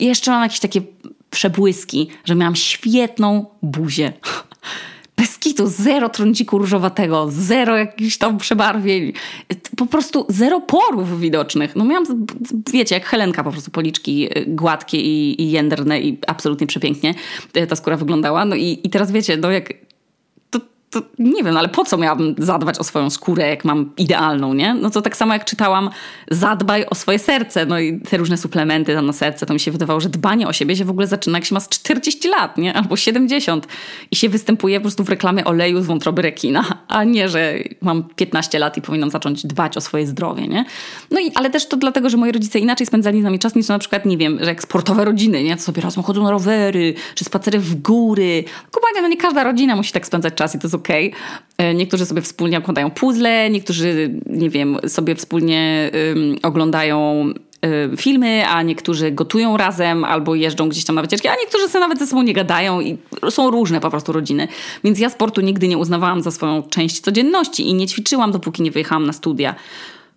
[0.00, 0.82] jeszcze mam jakieś takie
[1.30, 4.12] przebłyski, że miałam świetną buzię.
[5.16, 9.12] Bez kitu, zero trądziku różowatego, zero jakichś tam przebarwień,
[9.84, 11.76] po prostu zero porów widocznych.
[11.76, 12.04] No miałam,
[12.72, 17.14] wiecie, jak Helenka po prostu policzki y, gładkie i, i jędrne i absolutnie przepięknie
[17.68, 18.44] ta skóra wyglądała.
[18.44, 19.74] No i, i teraz wiecie, no jak
[20.94, 24.74] to nie wiem, ale po co miałabym zadbać o swoją skórę, jak mam idealną, nie?
[24.74, 25.90] No to tak samo jak czytałam
[26.30, 30.00] zadbaj o swoje serce, no i te różne suplementy na serce, to mi się wydawało,
[30.00, 32.74] że dbanie o siebie się w ogóle zaczyna, jak się ma z 40 lat, nie?
[32.74, 33.68] Albo 70
[34.10, 38.04] i się występuje po prostu w reklamie oleju z wątroby rekina, a nie, że mam
[38.16, 40.64] 15 lat i powinnam zacząć dbać o swoje zdrowie, nie?
[41.10, 43.68] No i, ale też to dlatego, że moi rodzice inaczej spędzali z nami czas niż
[43.68, 45.56] na przykład, nie wiem, że jak sportowe rodziny, nie?
[45.56, 48.44] To sobie razem chodzą na rowery, czy spacery w góry.
[48.72, 51.12] Kupanie, no nie każda rodzina musi tak spędzać czas i to jest okej.
[51.58, 51.74] Okay.
[51.74, 55.90] Niektórzy sobie wspólnie układają puzzle, niektórzy, nie wiem, sobie wspólnie
[56.42, 57.26] oglądają
[57.96, 61.98] filmy, a niektórzy gotują razem albo jeżdżą gdzieś tam na wycieczki, a niektórzy sobie nawet
[61.98, 62.98] ze sobą nie gadają i
[63.30, 64.48] są różne po prostu rodziny.
[64.84, 68.70] Więc ja sportu nigdy nie uznawałam za swoją część codzienności i nie ćwiczyłam, dopóki nie
[68.70, 69.54] wyjechałam na studia.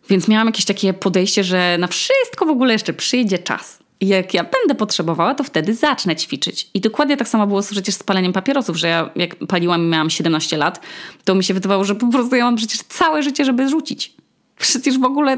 [0.09, 3.79] Więc miałam jakieś takie podejście, że na wszystko w ogóle jeszcze przyjdzie czas.
[4.01, 6.69] Jak ja będę potrzebowała, to wtedy zacznę ćwiczyć.
[6.73, 10.09] I dokładnie tak samo było przecież z paleniem papierosów, że ja jak paliłam i miałam
[10.09, 10.81] 17 lat,
[11.23, 14.13] to mi się wydawało, że po prostu ja mam przecież całe życie, żeby rzucić.
[14.59, 15.37] Przecież w ogóle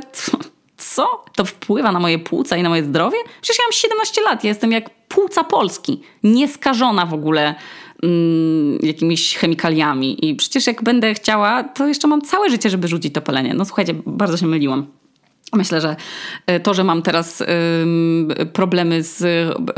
[0.78, 1.24] co?
[1.36, 3.18] To wpływa na moje płuca i na moje zdrowie?
[3.42, 6.02] Przecież ja mam 17 lat, ja jestem jak płuca Polski.
[6.24, 7.56] Nieskażona w ogóle
[8.04, 10.30] mm, jakimiś chemikaliami.
[10.30, 13.54] I przecież jak będę chciała, to jeszcze mam całe życie, żeby rzucić to palenie.
[13.54, 14.99] No słuchajcie, bardzo się myliłam.
[15.54, 15.96] Myślę, że
[16.48, 17.44] e, to, że mam teraz
[18.54, 19.24] problemy z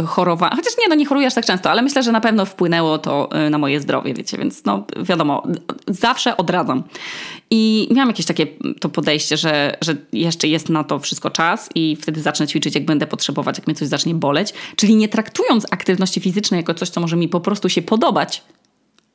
[0.06, 2.98] chorowaniem, chociaż nie, no nie choruję aż tak często, ale myślę, że na pewno wpłynęło
[2.98, 5.44] to e, na moje zdrowie, wiecie, więc no wiadomo,
[5.88, 6.84] zawsze odradzam.
[7.50, 8.48] I miałam jakieś takie
[8.80, 12.86] to podejście, że, że jeszcze jest na to wszystko czas i wtedy zacznę ćwiczyć, jak
[12.86, 14.54] będę potrzebować, jak mnie coś zacznie boleć.
[14.76, 18.44] Czyli nie traktując aktywności fizycznej jako coś, co może mi po prostu się podobać,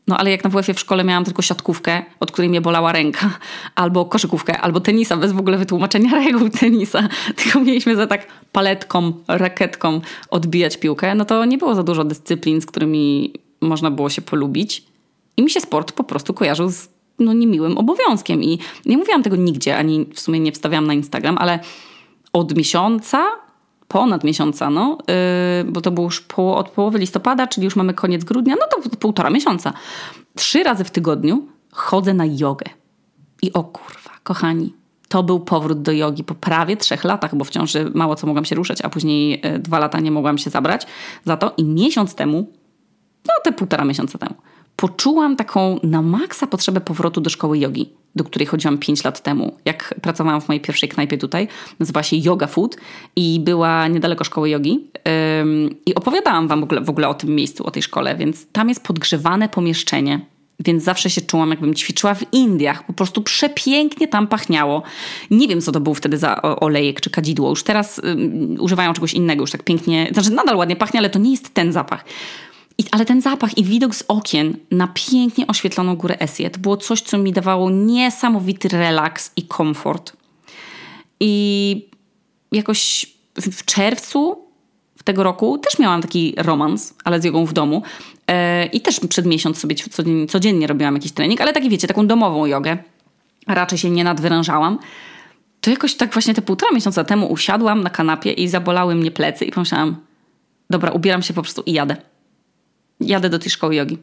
[0.07, 3.38] no ale jak na WF-ie w szkole miałam tylko siatkówkę, od której mnie bolała ręka,
[3.75, 9.12] albo koszykówkę, albo tenisa, bez w ogóle wytłumaczenia reguł tenisa, tylko mieliśmy za tak paletką,
[9.29, 14.23] rakietką odbijać piłkę, no to nie było za dużo dyscyplin, z którymi można było się
[14.23, 14.85] polubić.
[15.37, 16.88] I mi się sport po prostu kojarzył z
[17.19, 18.42] no, niemiłym obowiązkiem.
[18.42, 21.59] I nie mówiłam tego nigdzie, ani w sumie nie wstawiałam na Instagram, ale
[22.33, 23.25] od miesiąca
[23.88, 24.99] ponad miesiąca, no,
[25.64, 28.66] yy, bo to było już po, od połowy listopada, czyli już mamy koniec grudnia, no
[28.66, 29.72] to półtora miesiąca.
[30.35, 32.66] Trzy razy w tygodniu chodzę na jogę.
[33.42, 34.75] I o kurwa, kochani,
[35.09, 38.55] to był powrót do jogi po prawie trzech latach, bo wciąż mało co mogłam się
[38.55, 40.87] ruszać, a później yy, dwa lata nie mogłam się zabrać
[41.25, 41.53] za to.
[41.57, 42.53] I miesiąc temu,
[43.29, 44.35] no te półtora miesiąca temu,
[44.77, 49.57] poczułam taką na maksa potrzebę powrotu do szkoły jogi, do której chodziłam 5 lat temu,
[49.64, 51.48] jak pracowałam w mojej pierwszej knajpie tutaj.
[51.79, 52.76] Nazywa się Yoga Food
[53.16, 54.81] i była niedaleko szkoły jogi.
[55.87, 58.68] I opowiadałam wam w ogóle, w ogóle o tym miejscu, o tej szkole, więc tam
[58.68, 60.20] jest podgrzewane pomieszczenie.
[60.61, 62.87] Więc zawsze się czułam, jakbym ćwiczyła w Indiach.
[62.87, 64.83] Po prostu przepięknie tam pachniało.
[65.31, 67.50] Nie wiem, co to był wtedy za olejek czy kadzidło.
[67.50, 68.00] Już teraz
[68.59, 70.09] używają czegoś innego, już tak pięknie.
[70.12, 72.05] Znaczy, nadal ładnie pachnie, ale to nie jest ten zapach.
[72.79, 76.77] I, ale ten zapach i widok z okien na pięknie oświetloną górę Esje to było
[76.77, 80.12] coś, co mi dawało niesamowity relaks i komfort.
[81.21, 81.89] I
[82.53, 84.47] jakoś w czerwcu
[85.05, 87.83] tego roku też miałam taki romans, ale z jogą w domu.
[88.31, 92.07] E, I też przed miesiąc sobie codziennie, codziennie robiłam jakiś trening, ale taki wiecie, taką
[92.07, 92.79] domową jogę.
[93.47, 94.79] Raczej się nie nadwyrężałam.
[95.61, 99.45] To jakoś tak właśnie te półtora miesiąca temu usiadłam na kanapie i zabolały mnie plecy
[99.45, 99.97] i pomyślałam,
[100.71, 101.97] dobra, ubieram się po prostu i jadę
[103.00, 103.98] jadę do tej szkoły jogi.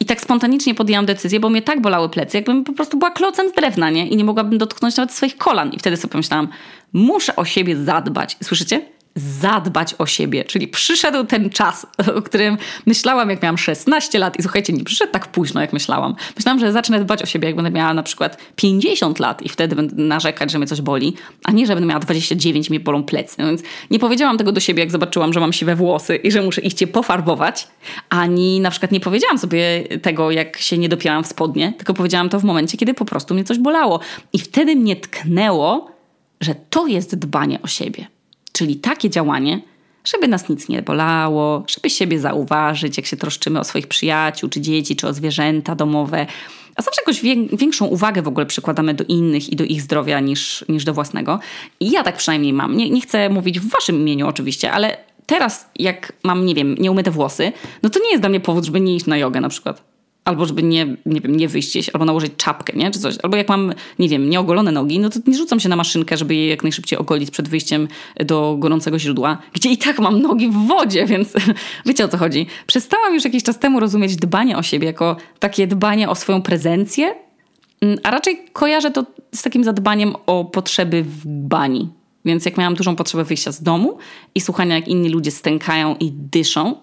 [0.00, 3.48] I tak spontanicznie podjęłam decyzję, bo mnie tak bolały plecy, jakbym po prostu była klocem
[3.48, 4.08] z drewna, nie?
[4.08, 5.72] I nie mogłabym dotknąć nawet swoich kolan.
[5.72, 6.48] I wtedy sobie pomyślałam,
[6.92, 8.36] muszę o siebie zadbać.
[8.42, 8.93] Słyszycie?
[9.14, 10.44] Zadbać o siebie.
[10.44, 15.12] Czyli przyszedł ten czas, o którym myślałam, jak miałam 16 lat i słuchajcie, nie przyszedł
[15.12, 16.14] tak późno, jak myślałam.
[16.36, 19.76] Myślałam, że zacznę dbać o siebie, jak będę miała na przykład 50 lat i wtedy
[19.76, 23.04] będę narzekać, że mnie coś boli, a nie, że będę miała 29 i mnie bolą
[23.04, 23.36] plecy.
[23.38, 26.42] No więc nie powiedziałam tego do siebie, jak zobaczyłam, że mam siwe włosy i że
[26.42, 27.68] muszę iść je pofarbować,
[28.08, 32.28] ani na przykład nie powiedziałam sobie tego, jak się nie dopięłam w spodnie, tylko powiedziałam
[32.28, 34.00] to w momencie, kiedy po prostu mnie coś bolało.
[34.32, 35.90] I wtedy mnie tknęło,
[36.40, 38.06] że to jest dbanie o siebie.
[38.56, 39.60] Czyli takie działanie,
[40.04, 44.60] żeby nas nic nie bolało, żeby siebie zauważyć, jak się troszczymy o swoich przyjaciół, czy
[44.60, 46.26] dzieci, czy o zwierzęta domowe.
[46.76, 47.22] A zawsze jakoś
[47.58, 51.40] większą uwagę w ogóle przykładamy do innych i do ich zdrowia niż, niż do własnego.
[51.80, 52.76] I ja tak przynajmniej mam.
[52.76, 57.10] Nie, nie chcę mówić w waszym imieniu oczywiście, ale teraz jak mam, nie wiem, nieumyte
[57.10, 59.93] włosy, no to nie jest dla mnie powód, żeby nie iść na jogę na przykład
[60.24, 62.90] albo żeby nie, nie wiem, nie wyjść gdzieś, albo nałożyć czapkę, nie?
[62.90, 63.14] Czy coś.
[63.22, 66.34] Albo jak mam, nie wiem, nieogolone nogi, no to nie rzucam się na maszynkę, żeby
[66.34, 67.88] je jak najszybciej ogolić przed wyjściem
[68.26, 71.32] do gorącego źródła, gdzie i tak mam nogi w wodzie, więc
[71.86, 72.46] wiecie o co chodzi.
[72.66, 77.14] Przestałam już jakiś czas temu rozumieć dbanie o siebie jako takie dbanie o swoją prezencję,
[77.80, 81.88] mm, a raczej kojarzę to z takim zadbaniem o potrzeby w bani.
[82.24, 83.98] Więc jak miałam dużą potrzebę wyjścia z domu
[84.34, 86.74] i słuchania, jak inni ludzie stękają i dyszą,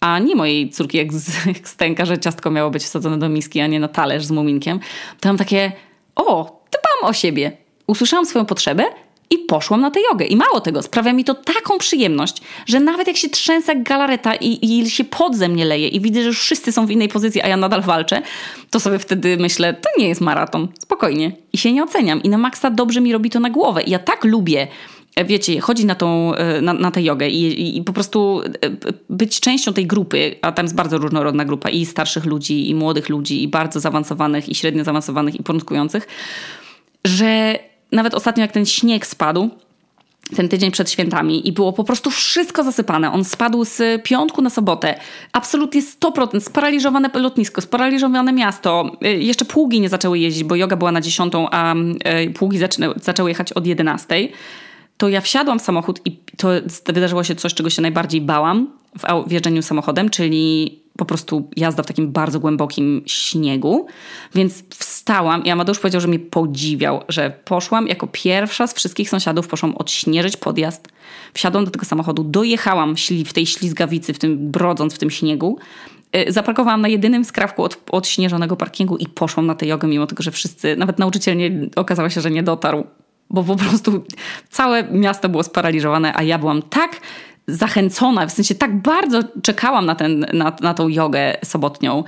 [0.00, 1.32] a nie mojej córki jak z
[1.68, 4.80] stęka, że ciastko miało być wsadzone do miski, a nie na talerz z muminkiem,
[5.20, 5.72] to mam takie,
[6.16, 7.52] o, dbam o siebie.
[7.86, 8.84] Usłyszałam swoją potrzebę
[9.30, 10.26] i poszłam na tę jogę.
[10.26, 14.34] I mało tego, sprawia mi to taką przyjemność, że nawet jak się trzęsę jak galareta
[14.34, 17.42] i, i się pod ze mnie leje i widzę, że wszyscy są w innej pozycji,
[17.42, 18.22] a ja nadal walczę,
[18.70, 21.32] to sobie wtedy myślę, to nie jest maraton, spokojnie.
[21.52, 22.22] I się nie oceniam.
[22.22, 23.82] I na maksa dobrze mi robi to na głowę.
[23.82, 24.68] I ja tak lubię
[25.24, 28.70] wiecie, chodzić na, tą, e, na, na tę jogę i, i, po prostu e,
[29.10, 33.08] być częścią tej grupy, a tam jest bardzo różnorodna grupa i starszych ludzi, i młodych
[33.08, 36.08] ludzi, i bardzo zaawansowanych, i średnio zaawansowanych, i początkujących,
[37.04, 37.58] że
[37.92, 39.50] nawet ostatnio jak ten śnieg spadł,
[40.36, 43.12] ten tydzień przed świętami i było po prostu wszystko zasypane.
[43.12, 44.94] On spadł z piątku na sobotę.
[45.32, 46.40] Absolutnie 100%.
[46.40, 48.96] Sparaliżowane lotnisko, sparaliżowane miasto.
[49.00, 51.74] Jeszcze pługi nie zaczęły jeździć, bo yoga była na 10, a
[52.34, 52.58] pługi
[52.96, 54.28] zaczęły jechać od 11.
[55.00, 56.48] To ja wsiadłam w samochód i to
[56.86, 58.72] wydarzyło się coś, czego się najbardziej bałam
[59.26, 63.86] w jeżdżeniu samochodem, czyli po prostu jazda w takim bardzo głębokim śniegu.
[64.34, 69.48] Więc wstałam i Amadeusz powiedział, że mnie podziwiał, że poszłam jako pierwsza z wszystkich sąsiadów,
[69.48, 70.88] poszłam odśnieżyć podjazd.
[71.34, 72.94] Wsiadłam do tego samochodu, dojechałam
[73.26, 75.58] w tej ślizgawicy, w tym brodząc w tym śniegu.
[76.16, 80.22] Y, zaparkowałam na jedynym skrawku od, odśnieżonego parkingu i poszłam na tę jogę, mimo tego,
[80.22, 82.84] że wszyscy, nawet nauczyciel nie, okazało się, że nie dotarł,
[83.30, 84.04] bo po prostu
[84.50, 87.00] całe miasto było sparaliżowane, a ja byłam tak
[87.46, 92.04] zachęcona, w sensie tak bardzo czekałam na, ten, na, na tą jogę sobotnią,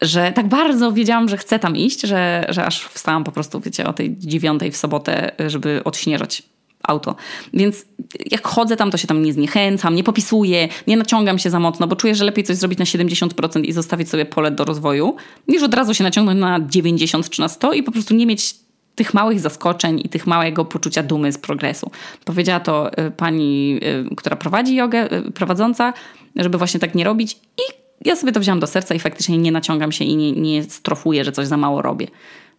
[0.00, 3.86] że tak bardzo wiedziałam, że chcę tam iść, że, że aż wstałam po prostu, wiecie,
[3.86, 6.42] o tej dziewiątej w sobotę, żeby odśnieżać
[6.82, 7.16] auto.
[7.54, 7.86] Więc
[8.30, 11.86] jak chodzę tam, to się tam nie zniechęcam, nie popisuję, nie naciągam się za mocno,
[11.86, 15.16] bo czuję, że lepiej coś zrobić na 70% i zostawić sobie pole do rozwoju,
[15.48, 18.54] niż od razu się naciągnąć na 90 czy na 100 i po prostu nie mieć
[18.94, 21.90] tych małych zaskoczeń i tych małego poczucia dumy z progresu.
[22.24, 23.80] Powiedziała to y, pani,
[24.12, 25.92] y, która prowadzi jogę, y, prowadząca,
[26.36, 29.52] żeby właśnie tak nie robić i ja sobie to wziąłam do serca i faktycznie nie
[29.52, 32.06] naciągam się i nie, nie strofuję, że coś za mało robię.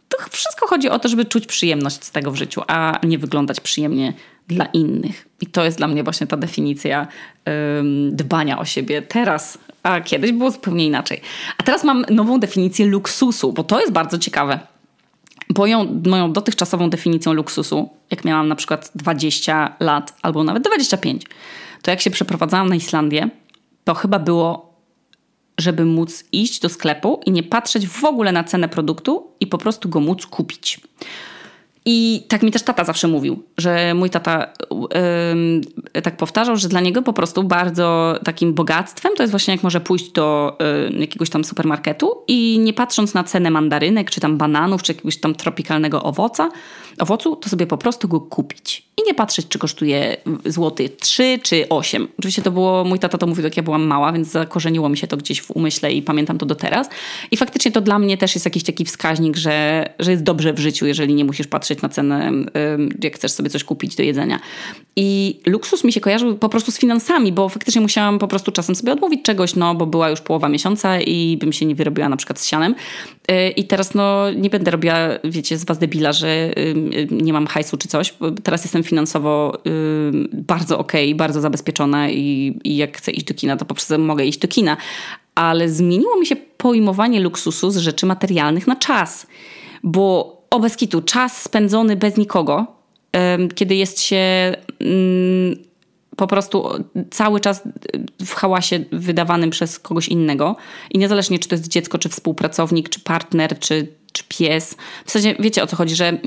[0.09, 3.59] To wszystko chodzi o to, żeby czuć przyjemność z tego w życiu, a nie wyglądać
[3.59, 4.13] przyjemnie
[4.47, 5.27] dla innych.
[5.41, 7.07] I to jest dla mnie właśnie ta definicja
[7.79, 11.21] ym, dbania o siebie teraz, a kiedyś było zupełnie inaczej.
[11.57, 14.59] A teraz mam nową definicję luksusu, bo to jest bardzo ciekawe
[15.58, 21.25] moją, moją dotychczasową definicją luksusu, jak miałam na przykład 20 lat albo nawet 25,
[21.82, 23.29] to jak się przeprowadzałam na Islandię,
[23.84, 24.73] to chyba było,
[25.58, 29.58] żeby móc iść do sklepu i nie patrzeć w ogóle na cenę produktu i po
[29.58, 30.79] prostu go móc kupić.
[31.85, 34.53] I tak mi też tata zawsze mówił, że mój tata
[35.93, 39.63] yy, tak powtarzał, że dla niego po prostu bardzo takim bogactwem to jest właśnie jak
[39.63, 40.57] może pójść do
[40.91, 45.17] yy, jakiegoś tam supermarketu i nie patrząc na cenę mandarynek, czy tam bananów, czy jakiegoś
[45.17, 46.49] tam tropikalnego owoca,
[46.99, 48.83] owocu, to sobie po prostu go kupić.
[48.97, 52.07] I nie patrzeć, czy kosztuje złoty 3 czy 8.
[52.19, 55.07] Oczywiście to było, mój tata to mówił, jak ja byłam mała, więc zakorzeniło mi się
[55.07, 56.89] to gdzieś w umyśle i pamiętam to do teraz.
[57.31, 60.59] I faktycznie to dla mnie też jest jakiś taki wskaźnik, że, że jest dobrze w
[60.59, 62.31] życiu, jeżeli nie musisz patrzeć na cenę,
[63.03, 64.39] jak chcesz sobie coś kupić do jedzenia.
[64.95, 68.75] I luksus mi się kojarzył po prostu z finansami, bo faktycznie musiałam po prostu czasem
[68.75, 72.17] sobie odmówić czegoś, no bo była już połowa miesiąca i bym się nie wyrobiła na
[72.17, 72.75] przykład z sianem.
[73.31, 76.53] Y, I teraz no nie będę robiła, wiecie, z was debila, że
[77.12, 78.13] nie mam hajsu czy coś.
[78.43, 79.57] Teraz jestem finansowo
[80.33, 83.99] bardzo okej, okay, bardzo zabezpieczona i, i jak chcę iść do kina, to po prostu
[83.99, 84.77] mogę iść do kina.
[85.36, 89.27] Ale zmieniło mi się pojmowanie luksusu z rzeczy materialnych na czas.
[89.83, 92.67] Bo o czas spędzony bez nikogo,
[93.55, 94.53] kiedy jest się
[96.15, 96.69] po prostu
[97.11, 97.63] cały czas
[98.25, 100.55] w hałasie wydawanym przez kogoś innego
[100.91, 104.75] i niezależnie czy to jest dziecko, czy współpracownik, czy partner, czy, czy pies.
[105.05, 106.17] W zasadzie wiecie o co chodzi, że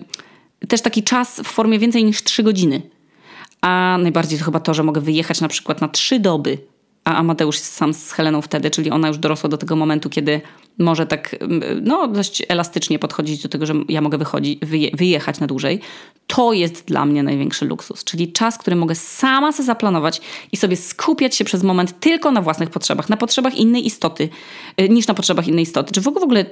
[0.68, 2.82] też taki czas w formie więcej niż 3 godziny.
[3.60, 6.58] A najbardziej to chyba to, że mogę wyjechać na przykład na 3 doby
[7.06, 10.40] a Amateusz jest sam z Heleną wtedy, czyli ona już dorosła do tego momentu, kiedy
[10.78, 11.36] może tak
[11.82, 15.80] no, dość elastycznie podchodzić do tego, że ja mogę wychodzić, wyje, wyjechać na dłużej.
[16.26, 20.20] To jest dla mnie największy luksus, czyli czas, który mogę sama sobie zaplanować
[20.52, 24.28] i sobie skupiać się przez moment tylko na własnych potrzebach, na potrzebach innej istoty,
[24.80, 25.94] y, niż na potrzebach innej istoty.
[25.94, 26.44] Czy w ogóle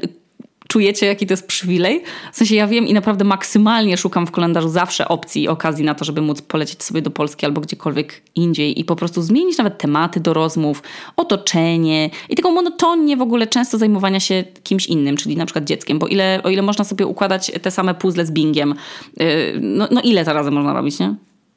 [0.68, 2.03] czujecie, jaki to jest przywilej?
[2.33, 5.94] W sensie ja wiem i naprawdę maksymalnie szukam w kalendarzu zawsze opcji i okazji na
[5.94, 9.79] to, żeby móc polecieć sobie do Polski albo gdziekolwiek indziej i po prostu zmienić nawet
[9.79, 10.83] tematy do rozmów,
[11.16, 15.98] otoczenie i taką monotonię w ogóle często zajmowania się kimś innym, czyli na przykład dzieckiem,
[15.98, 18.74] bo ile, o ile można sobie układać te same puzzle z bingiem,
[19.16, 19.27] yy,
[19.61, 21.14] no, no ile zarazem można robić, nie?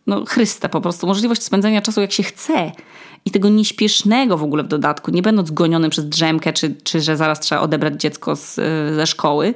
[0.08, 2.72] no Chryste po prostu, możliwość spędzania czasu jak się chce
[3.28, 7.18] i tego nieśpiesznego w ogóle w dodatku, nie będąc gonionym przez drzemkę, czy, czy że
[7.18, 8.56] zaraz trzeba odebrać dziecko z,
[8.96, 9.54] ze szkoły,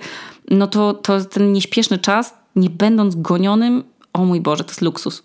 [0.50, 5.24] no to, to ten nieśpieszny czas, nie będąc gonionym, o mój Boże, to jest luksus.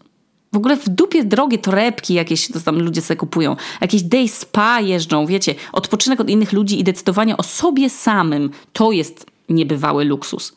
[0.52, 3.56] W ogóle w dupie drogie torebki jakieś to tam ludzie sobie kupują.
[3.80, 5.54] Jakieś day spa jeżdżą, wiecie.
[5.72, 8.50] Odpoczynek od innych ludzi i decydowanie o sobie samym.
[8.72, 10.52] To jest niebywały luksus.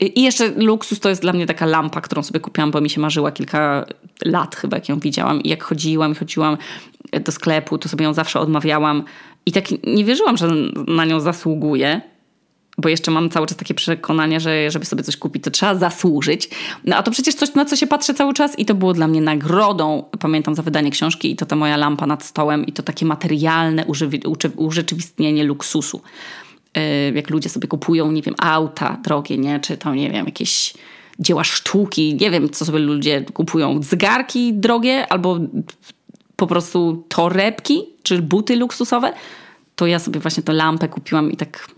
[0.00, 3.00] I jeszcze luksus to jest dla mnie taka lampa, którą sobie kupiłam, bo mi się
[3.00, 3.86] marzyła kilka
[4.24, 5.42] lat chyba, jak ją widziałam.
[5.42, 6.56] I jak chodziłam, chodziłam
[7.24, 9.04] do sklepu, to sobie ją zawsze odmawiałam.
[9.46, 10.48] I tak nie wierzyłam, że
[10.86, 12.00] na nią zasługuję
[12.80, 16.50] bo jeszcze mam cały czas takie przekonanie, że żeby sobie coś kupić, to trzeba zasłużyć.
[16.84, 19.08] No a to przecież coś, na co się patrzę cały czas i to było dla
[19.08, 22.82] mnie nagrodą, pamiętam, za wydanie książki i to ta moja lampa nad stołem i to
[22.82, 23.84] takie materialne
[24.56, 26.00] urzeczywistnienie luksusu.
[26.76, 26.82] Yy,
[27.14, 29.60] jak ludzie sobie kupują, nie wiem, auta drogie, nie?
[29.60, 30.74] Czy tam, nie wiem, jakieś
[31.18, 33.82] dzieła sztuki, nie wiem, co sobie ludzie kupują.
[33.82, 35.38] Zegarki drogie albo
[36.40, 39.12] po prostu torebki, czy buty luksusowe.
[39.76, 41.68] To ja sobie właśnie tę lampę kupiłam i tak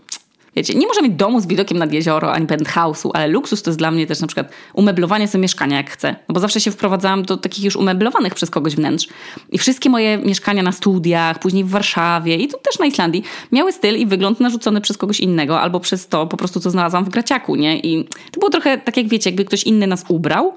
[0.55, 3.79] Wiecie, nie może mieć domu z widokiem nad jezioro, ani penthouse'u, ale luksus to jest
[3.79, 6.15] dla mnie też na przykład umeblowanie sobie mieszkania jak chcę.
[6.29, 9.07] No bo zawsze się wprowadzałam do takich już umeblowanych przez kogoś wnętrz.
[9.51, 13.71] I wszystkie moje mieszkania na studiach, później w Warszawie i tu też na Islandii miały
[13.71, 17.09] styl i wygląd narzucony przez kogoś innego albo przez to po prostu, co znalazłam w
[17.09, 17.79] graciaku, nie?
[17.79, 20.53] I to było trochę tak jak wiecie, jakby ktoś inny nas ubrał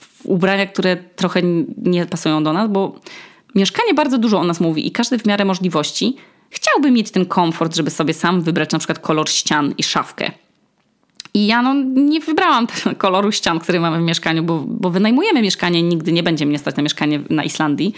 [0.00, 1.42] w ubrania, które trochę
[1.76, 2.94] nie pasują do nas, bo
[3.54, 6.16] mieszkanie bardzo dużo o nas mówi i każdy w miarę możliwości
[6.50, 10.30] chciałby mieć ten komfort, żeby sobie sam wybrać na przykład kolor ścian i szafkę.
[11.34, 12.66] I ja no, nie wybrałam
[12.98, 16.76] koloru ścian, który mamy w mieszkaniu, bo, bo wynajmujemy mieszkanie nigdy nie będzie mnie stać
[16.76, 17.94] na mieszkanie na Islandii.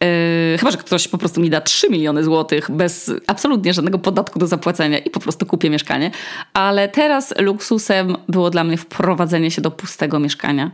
[0.00, 4.38] Yy, chyba, że ktoś po prostu mi da 3 miliony złotych bez absolutnie żadnego podatku
[4.38, 6.10] do zapłacenia i po prostu kupię mieszkanie.
[6.54, 10.70] Ale teraz luksusem było dla mnie wprowadzenie się do pustego mieszkania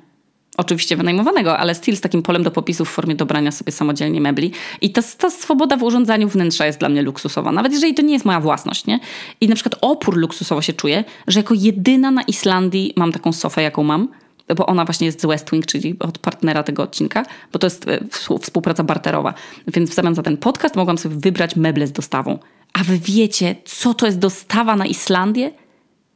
[0.59, 4.53] oczywiście wynajmowanego, ale styl z takim polem do popisu w formie dobrania sobie samodzielnie mebli.
[4.81, 8.13] I ta, ta swoboda w urządzaniu wnętrza jest dla mnie luksusowa, nawet jeżeli to nie
[8.13, 9.01] jest moja własność, nie?
[9.41, 13.63] I na przykład opór luksusowo się czuję, że jako jedyna na Islandii mam taką sofę,
[13.63, 14.09] jaką mam,
[14.57, 17.89] bo ona właśnie jest z West Wing, czyli od partnera tego odcinka, bo to jest
[17.89, 18.01] e,
[18.41, 19.35] współpraca barterowa.
[19.67, 22.39] Więc w zamian za ten podcast mogłam sobie wybrać meble z dostawą.
[22.73, 25.51] A wy wiecie, co to jest dostawa na Islandię?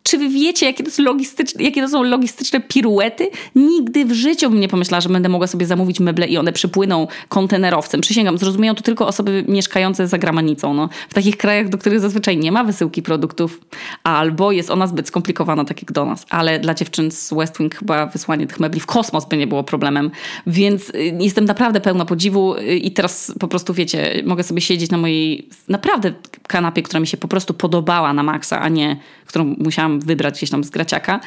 [0.02, 3.30] Czy wy wiecie, jakie to, są logistyczne, jakie to są logistyczne piruety?
[3.54, 7.06] Nigdy w życiu bym nie pomyślała, że będę mogła sobie zamówić meble i one przypłyną
[7.28, 8.00] kontenerowcem.
[8.00, 10.74] Przysięgam, zrozumieją to tylko osoby mieszkające za granicą.
[10.74, 10.88] No.
[11.08, 13.60] W takich krajach, do których zazwyczaj nie ma wysyłki produktów,
[14.04, 16.26] albo jest ona zbyt skomplikowana, tak jak do nas.
[16.30, 19.64] Ale dla dziewczyn z West Wing chyba wysłanie tych mebli w kosmos by nie było
[19.64, 20.10] problemem.
[20.46, 24.90] Więc y, jestem naprawdę pełna podziwu y, i teraz po prostu, wiecie, mogę sobie siedzieć
[24.90, 26.12] na mojej naprawdę
[26.46, 28.96] kanapie, która mi się po prostu podobała na maksa, a nie
[29.32, 31.20] którą musiałam wybrać gdzieś tam z graciaka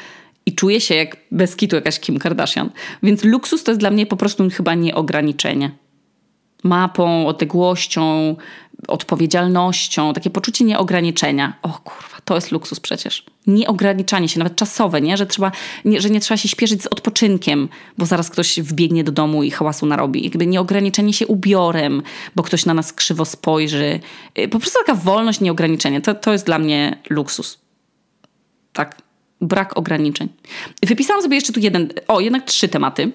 [0.46, 2.70] i czuję się jak bez kitu jakaś Kim Kardashian.
[3.04, 5.72] Więc luksus to jest dla mnie po prostu chyba nieograniczenie.
[6.64, 8.36] Mapą, odległością,
[8.88, 11.54] odpowiedzialnością, takie poczucie nieograniczenia.
[11.62, 13.24] O kurwa, to jest luksus przecież.
[13.48, 15.18] Nieograniczanie się, nawet czasowe, nie?
[15.18, 15.52] Że, trzeba,
[15.86, 19.52] nie, że nie trzeba się śpieszyć z odpoczynkiem, bo zaraz ktoś wbiegnie do domu i
[19.52, 20.24] hałasu narobi.
[20.24, 22.04] Jakby nieograniczenie się ubiorem,
[22.36, 24.00] bo ktoś na nas krzywo spojrzy.
[24.40, 26.02] Y, po prostu taka wolność, nieograniczenie.
[26.02, 27.65] To, to jest dla mnie luksus.
[28.76, 29.02] Tak,
[29.42, 30.30] brak ograniczeń.
[30.86, 33.12] Wypisałam sobie jeszcze tu jeden, o, jednak trzy tematy.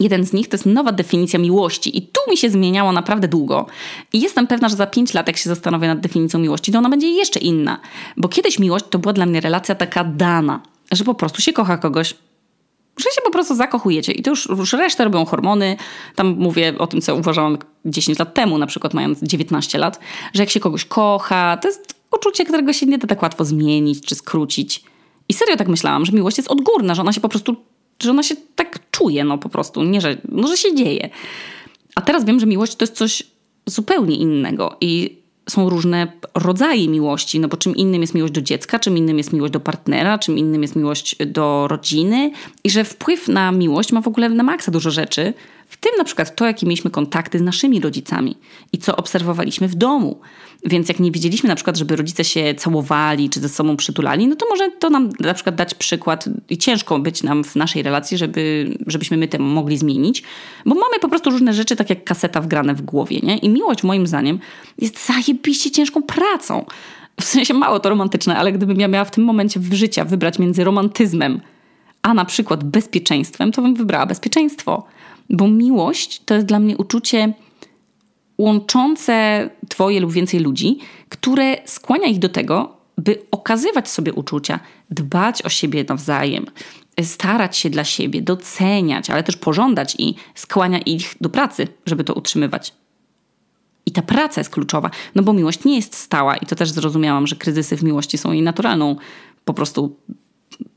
[0.00, 3.66] Jeden z nich to jest nowa definicja miłości, i tu mi się zmieniało naprawdę długo.
[4.12, 6.90] I jestem pewna, że za pięć lat, jak się zastanowię nad definicją miłości, to ona
[6.90, 7.80] będzie jeszcze inna.
[8.16, 10.60] Bo kiedyś miłość to była dla mnie relacja taka dana,
[10.92, 12.14] że po prostu się kocha kogoś,
[12.96, 15.76] że się po prostu zakochujecie i to już, już resztę robią hormony.
[16.14, 20.00] Tam mówię o tym, co uważałam 10 lat temu, na przykład mając 19 lat,
[20.34, 24.06] że jak się kogoś kocha, to jest uczucie, którego się nie da tak łatwo zmienić
[24.06, 24.84] czy skrócić.
[25.28, 27.56] I serio tak myślałam, że miłość jest odgórna, że ona się po prostu,
[28.02, 31.10] że ona się tak czuje, no po prostu, nie, że, no, że się dzieje.
[31.94, 33.22] A teraz wiem, że miłość to jest coś
[33.66, 38.78] zupełnie innego i są różne rodzaje miłości, no bo czym innym jest miłość do dziecka,
[38.78, 42.30] czym innym jest miłość do partnera, czym innym jest miłość do rodziny
[42.64, 45.34] i że wpływ na miłość ma w ogóle na maksa dużo rzeczy,
[45.82, 48.36] tym na przykład to, jakie mieliśmy kontakty z naszymi rodzicami
[48.72, 50.20] i co obserwowaliśmy w domu.
[50.64, 54.36] Więc jak nie widzieliśmy na przykład, żeby rodzice się całowali czy ze sobą przytulali, no
[54.36, 58.18] to może to nam na przykład dać przykład i ciężko być nam w naszej relacji,
[58.18, 60.22] żeby, żebyśmy my to mogli zmienić,
[60.66, 63.38] bo mamy po prostu różne rzeczy, tak jak kaseta wgrane w głowie, nie?
[63.38, 64.38] I miłość moim zdaniem
[64.78, 66.66] jest zajebiście ciężką pracą.
[67.20, 70.38] W sensie mało to romantyczne, ale gdybym ja miała w tym momencie w życiu wybrać
[70.38, 71.40] między romantyzmem
[72.02, 74.86] a na przykład bezpieczeństwem, to bym wybrała bezpieczeństwo.
[75.30, 77.32] Bo miłość to jest dla mnie uczucie
[78.38, 85.42] łączące dwoje lub więcej ludzi, które skłania ich do tego, by okazywać sobie uczucia, dbać
[85.42, 86.46] o siebie nawzajem,
[87.02, 92.14] starać się dla siebie, doceniać, ale też pożądać i skłania ich do pracy, żeby to
[92.14, 92.74] utrzymywać.
[93.86, 97.26] I ta praca jest kluczowa, no bo miłość nie jest stała i to też zrozumiałam,
[97.26, 98.96] że kryzysy w miłości są jej naturalną
[99.44, 99.96] po prostu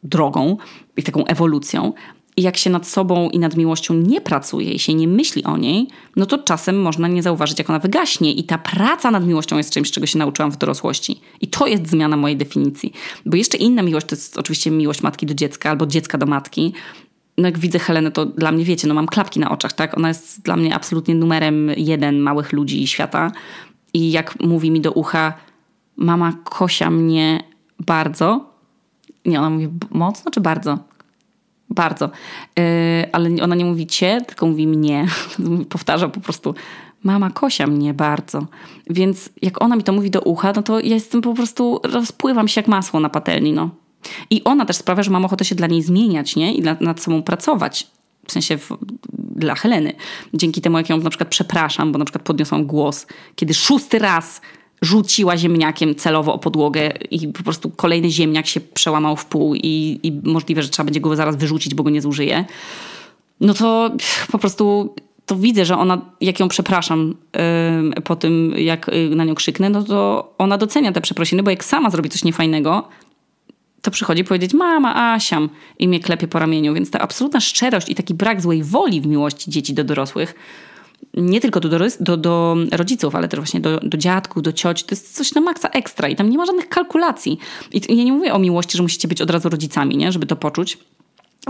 [0.03, 0.57] drogą
[0.97, 1.93] i taką ewolucją,
[2.37, 5.57] I jak się nad sobą i nad miłością nie pracuje i się nie myśli o
[5.57, 8.33] niej, no to czasem można nie zauważyć, jak ona wygaśnie.
[8.33, 11.21] I ta praca nad miłością jest czymś, czego się nauczyłam w dorosłości.
[11.41, 12.93] I to jest zmiana mojej definicji.
[13.25, 16.73] Bo jeszcze inna miłość to jest oczywiście miłość matki do dziecka albo dziecka do matki.
[17.37, 19.97] No jak widzę Helenę, to dla mnie, wiecie, no mam klapki na oczach, tak?
[19.97, 23.31] Ona jest dla mnie absolutnie numerem jeden małych ludzi świata.
[23.93, 25.33] I jak mówi mi do ucha,
[25.95, 27.43] mama kosia mnie
[27.79, 28.53] bardzo.
[29.25, 30.79] Nie, ona mówi mocno czy bardzo?
[31.75, 32.09] Bardzo.
[32.57, 32.63] Yy,
[33.11, 35.07] ale ona nie mówi cię, tylko mówi mnie.
[35.69, 36.55] Powtarza po prostu
[37.03, 38.45] mama kosia mnie bardzo.
[38.89, 42.47] Więc jak ona mi to mówi do ucha, no to ja jestem po prostu, rozpływam
[42.47, 43.69] się jak masło na patelni, no.
[44.29, 46.53] I ona też sprawia, że mam ochotę się dla niej zmieniać, nie?
[46.53, 47.87] I nad, sobą pracować.
[48.27, 48.69] W sensie w,
[49.13, 49.93] dla Heleny.
[50.33, 54.41] Dzięki temu, jak ją na przykład przepraszam, bo na przykład podniosłam głos, kiedy szósty raz
[54.81, 59.99] rzuciła ziemniakiem celowo o podłogę i po prostu kolejny ziemniak się przełamał w pół i,
[60.03, 62.45] i możliwe, że trzeba będzie go zaraz wyrzucić, bo go nie zużyje,
[63.41, 63.91] no to
[64.31, 64.95] po prostu
[65.25, 67.15] to widzę, że ona, jak ją przepraszam
[67.95, 71.49] yy, po tym, jak yy, na nią krzyknę, no to ona docenia te przeprosiny, bo
[71.49, 72.87] jak sama zrobi coś niefajnego,
[73.81, 75.49] to przychodzi powiedzieć mama, Asiam
[75.79, 76.73] i mnie klepie po ramieniu.
[76.73, 80.35] Więc ta absolutna szczerość i taki brak złej woli w miłości dzieci do dorosłych
[81.13, 84.83] nie tylko do, do, do rodziców, ale też właśnie do, do dziadków, do cioci.
[84.83, 87.39] To jest coś na maksa ekstra i tam nie ma żadnych kalkulacji.
[87.71, 90.11] I ja nie mówię o miłości, że musicie być od razu rodzicami, nie?
[90.11, 90.77] żeby to poczuć.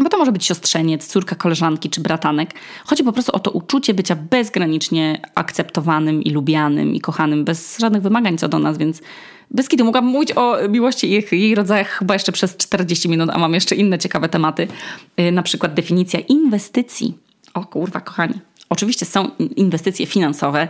[0.04, 2.50] Bo to może być siostrzeniec, córka koleżanki czy bratanek.
[2.86, 8.02] Chodzi po prostu o to uczucie bycia bezgranicznie akceptowanym i lubianym i kochanym, bez żadnych
[8.02, 9.02] wymagań co do nas, więc
[9.52, 13.38] bez kiedy mogłabym mówić o miłości i jej rodzajach chyba jeszcze przez 40 minut, a
[13.38, 14.68] mam jeszcze inne ciekawe tematy.
[15.20, 17.18] Y, na przykład definicja inwestycji.
[17.54, 18.34] O kurwa, kochani.
[18.70, 20.68] Oczywiście są inwestycje finansowe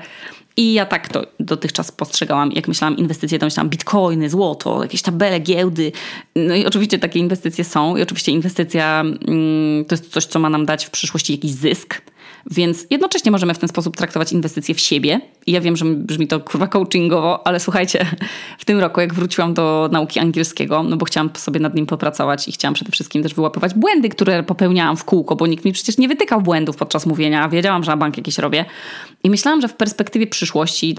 [0.57, 2.51] i ja tak to dotychczas postrzegałam.
[2.51, 5.91] Jak myślałam inwestycje, to myślałam bitcoiny, złoto, jakieś tabele, giełdy.
[6.35, 10.49] No i oczywiście takie inwestycje są i oczywiście inwestycja mm, to jest coś, co ma
[10.49, 12.01] nam dać w przyszłości jakiś zysk
[12.51, 15.21] więc jednocześnie możemy w ten sposób traktować inwestycje w siebie.
[15.47, 18.05] I ja wiem, że brzmi to kurwa coachingowo, ale słuchajcie,
[18.59, 22.47] w tym roku jak wróciłam do nauki angielskiego, no bo chciałam sobie nad nim popracować
[22.47, 25.97] i chciałam przede wszystkim też wyłapywać błędy, które popełniałam w kółko, bo nikt mi przecież
[25.97, 28.65] nie wytykał błędów podczas mówienia, a wiedziałam, że na bank jakieś robię.
[29.23, 30.44] I myślałam, że w perspektywie przyszłości,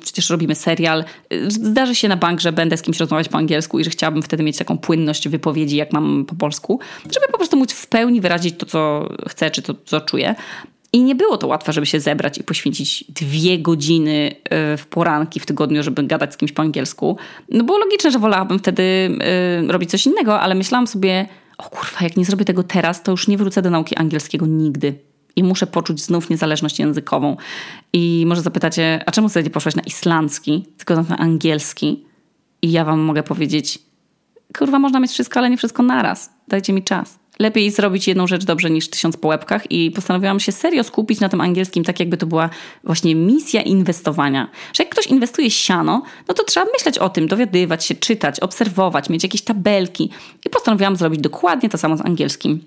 [0.02, 1.04] przecież robimy serial,
[1.48, 4.42] zdarzy się na bank, że będę z kimś rozmawiać po angielsku i że chciałabym wtedy
[4.42, 8.54] mieć taką płynność wypowiedzi, jak mam po polsku, żeby po prostu móc w pełni wyrazić
[8.58, 10.34] to, co chcę, czy to, co czuję.
[10.92, 15.40] I nie było to łatwe, żeby się zebrać i poświęcić dwie godziny e, w poranki
[15.40, 17.16] w tygodniu, żeby gadać z kimś po angielsku.
[17.48, 18.82] No było logiczne, że wolałabym wtedy
[19.62, 21.28] e, robić coś innego, ale myślałam sobie,
[21.58, 24.98] o kurwa, jak nie zrobię tego teraz, to już nie wrócę do nauki angielskiego nigdy.
[25.36, 27.36] I muszę poczuć znów niezależność językową.
[27.92, 32.04] I może zapytacie, a czemu sobie poszłaś na islandzki, tylko na angielski?
[32.62, 33.78] I ja wam mogę powiedzieć,
[34.58, 36.30] kurwa, można mieć wszystko, ale nie wszystko naraz.
[36.48, 40.52] Dajcie mi czas lepiej zrobić jedną rzecz dobrze niż tysiąc po łebkach i postanowiłam się
[40.52, 42.50] serio skupić na tym angielskim, tak jakby to była
[42.84, 44.50] właśnie misja inwestowania.
[44.72, 49.08] Że jak ktoś inwestuje siano, no to trzeba myśleć o tym, dowiadywać się, czytać, obserwować,
[49.08, 50.10] mieć jakieś tabelki.
[50.46, 52.60] I postanowiłam zrobić dokładnie to samo z angielskim.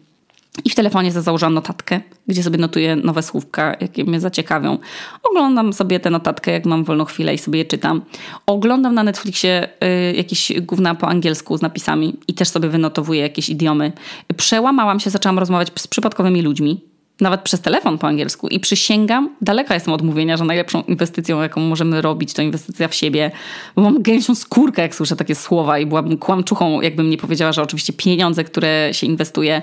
[0.66, 4.78] I w telefonie założyłam notatkę, gdzie sobie notuję nowe słówka, jakie mnie zaciekawią.
[5.24, 8.02] Oglądam sobie tę notatkę, jak mam wolną chwilę i sobie je czytam.
[8.46, 13.50] Oglądam na Netflixie y, jakieś gówna po angielsku z napisami i też sobie wynotowuję jakieś
[13.50, 13.92] idiomy.
[14.38, 16.89] Przełamałam się, zaczęłam rozmawiać z przypadkowymi ludźmi,
[17.22, 21.62] nawet przez telefon po angielsku i przysięgam, daleka jestem od mówienia, że najlepszą inwestycją, jaką
[21.62, 23.32] możemy robić, to inwestycja w siebie,
[23.76, 27.62] bo mam gęsią skórkę, jak słyszę takie słowa i byłabym kłamczuchą, jakbym nie powiedziała, że
[27.62, 29.62] oczywiście pieniądze, które się inwestuje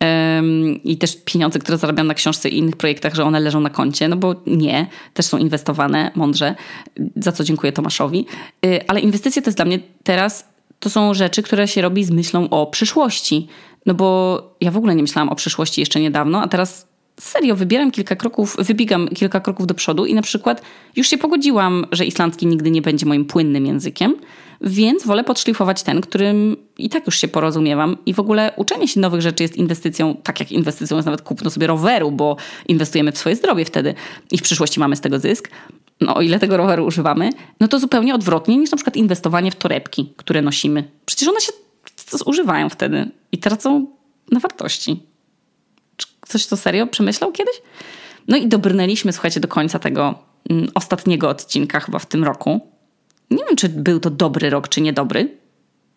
[0.00, 3.70] um, i też pieniądze, które zarabiam na książce i innych projektach, że one leżą na
[3.70, 6.54] koncie, no bo nie, też są inwestowane mądrze,
[7.16, 8.26] za co dziękuję Tomaszowi,
[8.66, 12.10] y, ale inwestycje to jest dla mnie teraz to są rzeczy, które się robi z
[12.10, 13.48] myślą o przyszłości.
[13.86, 16.86] No bo ja w ogóle nie myślałam o przyszłości jeszcze niedawno, a teraz
[17.20, 20.62] serio wybieram kilka kroków, wybiegam kilka kroków do przodu i na przykład
[20.96, 24.14] już się pogodziłam, że islandzki nigdy nie będzie moim płynnym językiem,
[24.60, 27.96] więc wolę podszlifować ten, którym i tak już się porozumiewam.
[28.06, 31.50] I w ogóle uczenie się nowych rzeczy jest inwestycją, tak jak inwestycją jest nawet kupno
[31.50, 32.36] sobie roweru, bo
[32.68, 33.94] inwestujemy w swoje zdrowie wtedy
[34.30, 35.50] i w przyszłości mamy z tego zysk.
[36.00, 39.56] No o ile tego roweru używamy, no to zupełnie odwrotnie niż na przykład inwestowanie w
[39.56, 40.84] torebki, które nosimy.
[41.06, 41.52] Przecież one się
[42.26, 43.86] używają wtedy i tracą
[44.30, 45.13] na wartości.
[46.28, 47.62] Coś to serio przemyślał kiedyś?
[48.28, 50.14] No i dobrnęliśmy, słuchajcie, do końca tego
[50.50, 52.60] mm, ostatniego odcinka chyba w tym roku.
[53.30, 55.38] Nie wiem, czy był to dobry rok, czy niedobry.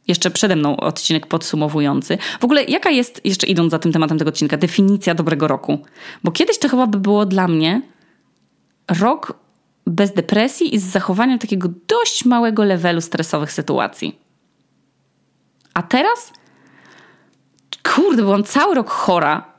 [0.08, 2.18] Jeszcze przede mną odcinek podsumowujący.
[2.40, 5.80] W ogóle, jaka jest, jeszcze idąc za tym tematem tego odcinka, definicja dobrego roku?
[6.24, 7.82] Bo kiedyś to chyba by było dla mnie
[9.00, 9.34] rok
[9.88, 14.20] bez depresji i z zachowaniem takiego dość małego levelu stresowych sytuacji.
[15.74, 16.34] A teraz?
[17.96, 19.58] Kurde, byłam cały rok chora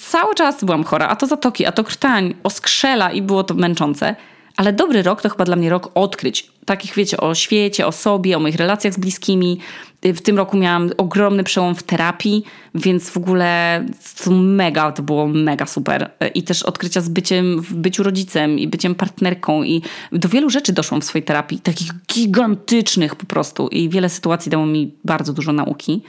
[0.00, 4.16] Cały czas byłam chora, a to zatoki, a to krtań, oskrzela i było to męczące.
[4.56, 6.50] Ale dobry rok to chyba dla mnie rok odkryć.
[6.64, 9.58] Takich, wiecie, o świecie, o sobie, o moich relacjach z bliskimi.
[10.02, 13.84] W tym roku miałam ogromny przełom w terapii, więc w ogóle
[14.24, 16.10] to mega, to było mega super.
[16.34, 20.72] I też odkrycia z byciem, w byciu rodzicem i byciem partnerką i do wielu rzeczy
[20.72, 25.52] doszłam w swojej terapii, takich gigantycznych po prostu i wiele sytuacji dało mi bardzo dużo
[25.52, 26.02] nauki.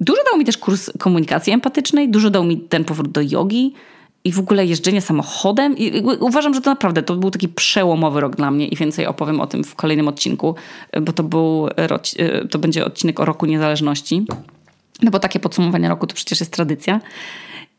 [0.00, 3.74] Dużo dał mi też kurs komunikacji empatycznej, dużo dał mi ten powrót do jogi,
[4.24, 5.76] i w ogóle jeżdżenie samochodem.
[5.78, 9.40] I uważam, że to naprawdę to był taki przełomowy rok dla mnie i więcej opowiem
[9.40, 10.54] o tym w kolejnym odcinku,
[11.02, 11.68] bo to, był,
[12.50, 14.26] to będzie odcinek o roku niezależności.
[15.02, 17.00] No bo takie podsumowanie roku to przecież jest tradycja.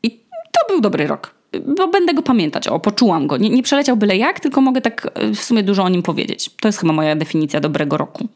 [0.03, 0.11] I
[0.51, 1.35] to był dobry rok.
[1.77, 3.37] Bo będę go pamiętać, o, poczułam go.
[3.37, 6.49] Nie, nie przeleciał byle jak, tylko mogę tak w sumie dużo o nim powiedzieć.
[6.61, 8.27] To jest chyba moja definicja dobrego roku.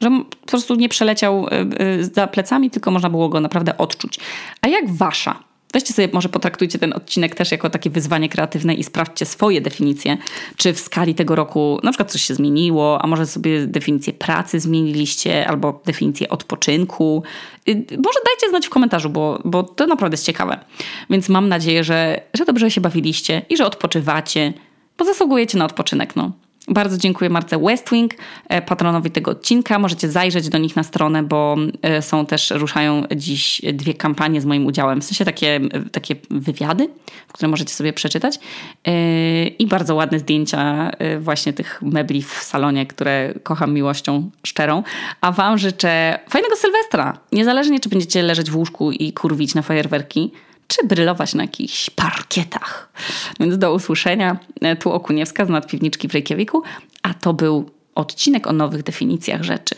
[0.00, 1.50] Że po prostu nie przeleciał y,
[2.00, 4.18] y, za plecami, tylko można było go naprawdę odczuć.
[4.62, 5.38] A jak wasza?
[5.74, 10.16] Weźcie sobie, może potraktujcie ten odcinek też jako takie wyzwanie kreatywne i sprawdźcie swoje definicje,
[10.56, 14.60] czy w skali tego roku na przykład coś się zmieniło, a może sobie definicję pracy
[14.60, 17.22] zmieniliście, albo definicję odpoczynku.
[17.68, 20.58] Y, może dajcie znać w komentarzu, bo, bo to naprawdę jest ciekawe.
[21.10, 24.52] Więc mam nadzieję, że, że dobrze się bawiliście i że odpoczywacie,
[24.98, 26.16] bo zasługujecie na odpoczynek.
[26.16, 26.32] No.
[26.68, 28.14] Bardzo dziękuję Marce Westwing,
[28.48, 29.78] e, patronowi tego odcinka.
[29.78, 34.44] Możecie zajrzeć do nich na stronę, bo e, są też, ruszają dziś dwie kampanie z
[34.44, 35.60] moim udziałem, w sensie takie,
[35.92, 36.88] takie wywiady,
[37.32, 38.38] które możecie sobie przeczytać
[38.84, 40.90] e, i bardzo ładne zdjęcia
[41.20, 44.82] właśnie tych mebli w salonie, które kocham miłością szczerą.
[45.20, 47.18] A Wam życzę fajnego Sylwestra.
[47.32, 50.32] Niezależnie, czy będziecie leżeć w łóżku i kurwić na fajerwerki,
[50.68, 52.92] czy brylować na jakichś parkietach.
[53.40, 54.38] Więc do usłyszenia.
[54.60, 56.62] E, tu Okuniewska z nadpiwniczki w Reykjaviku,
[57.02, 59.74] a to był odcinek o nowych definicjach rzeczy.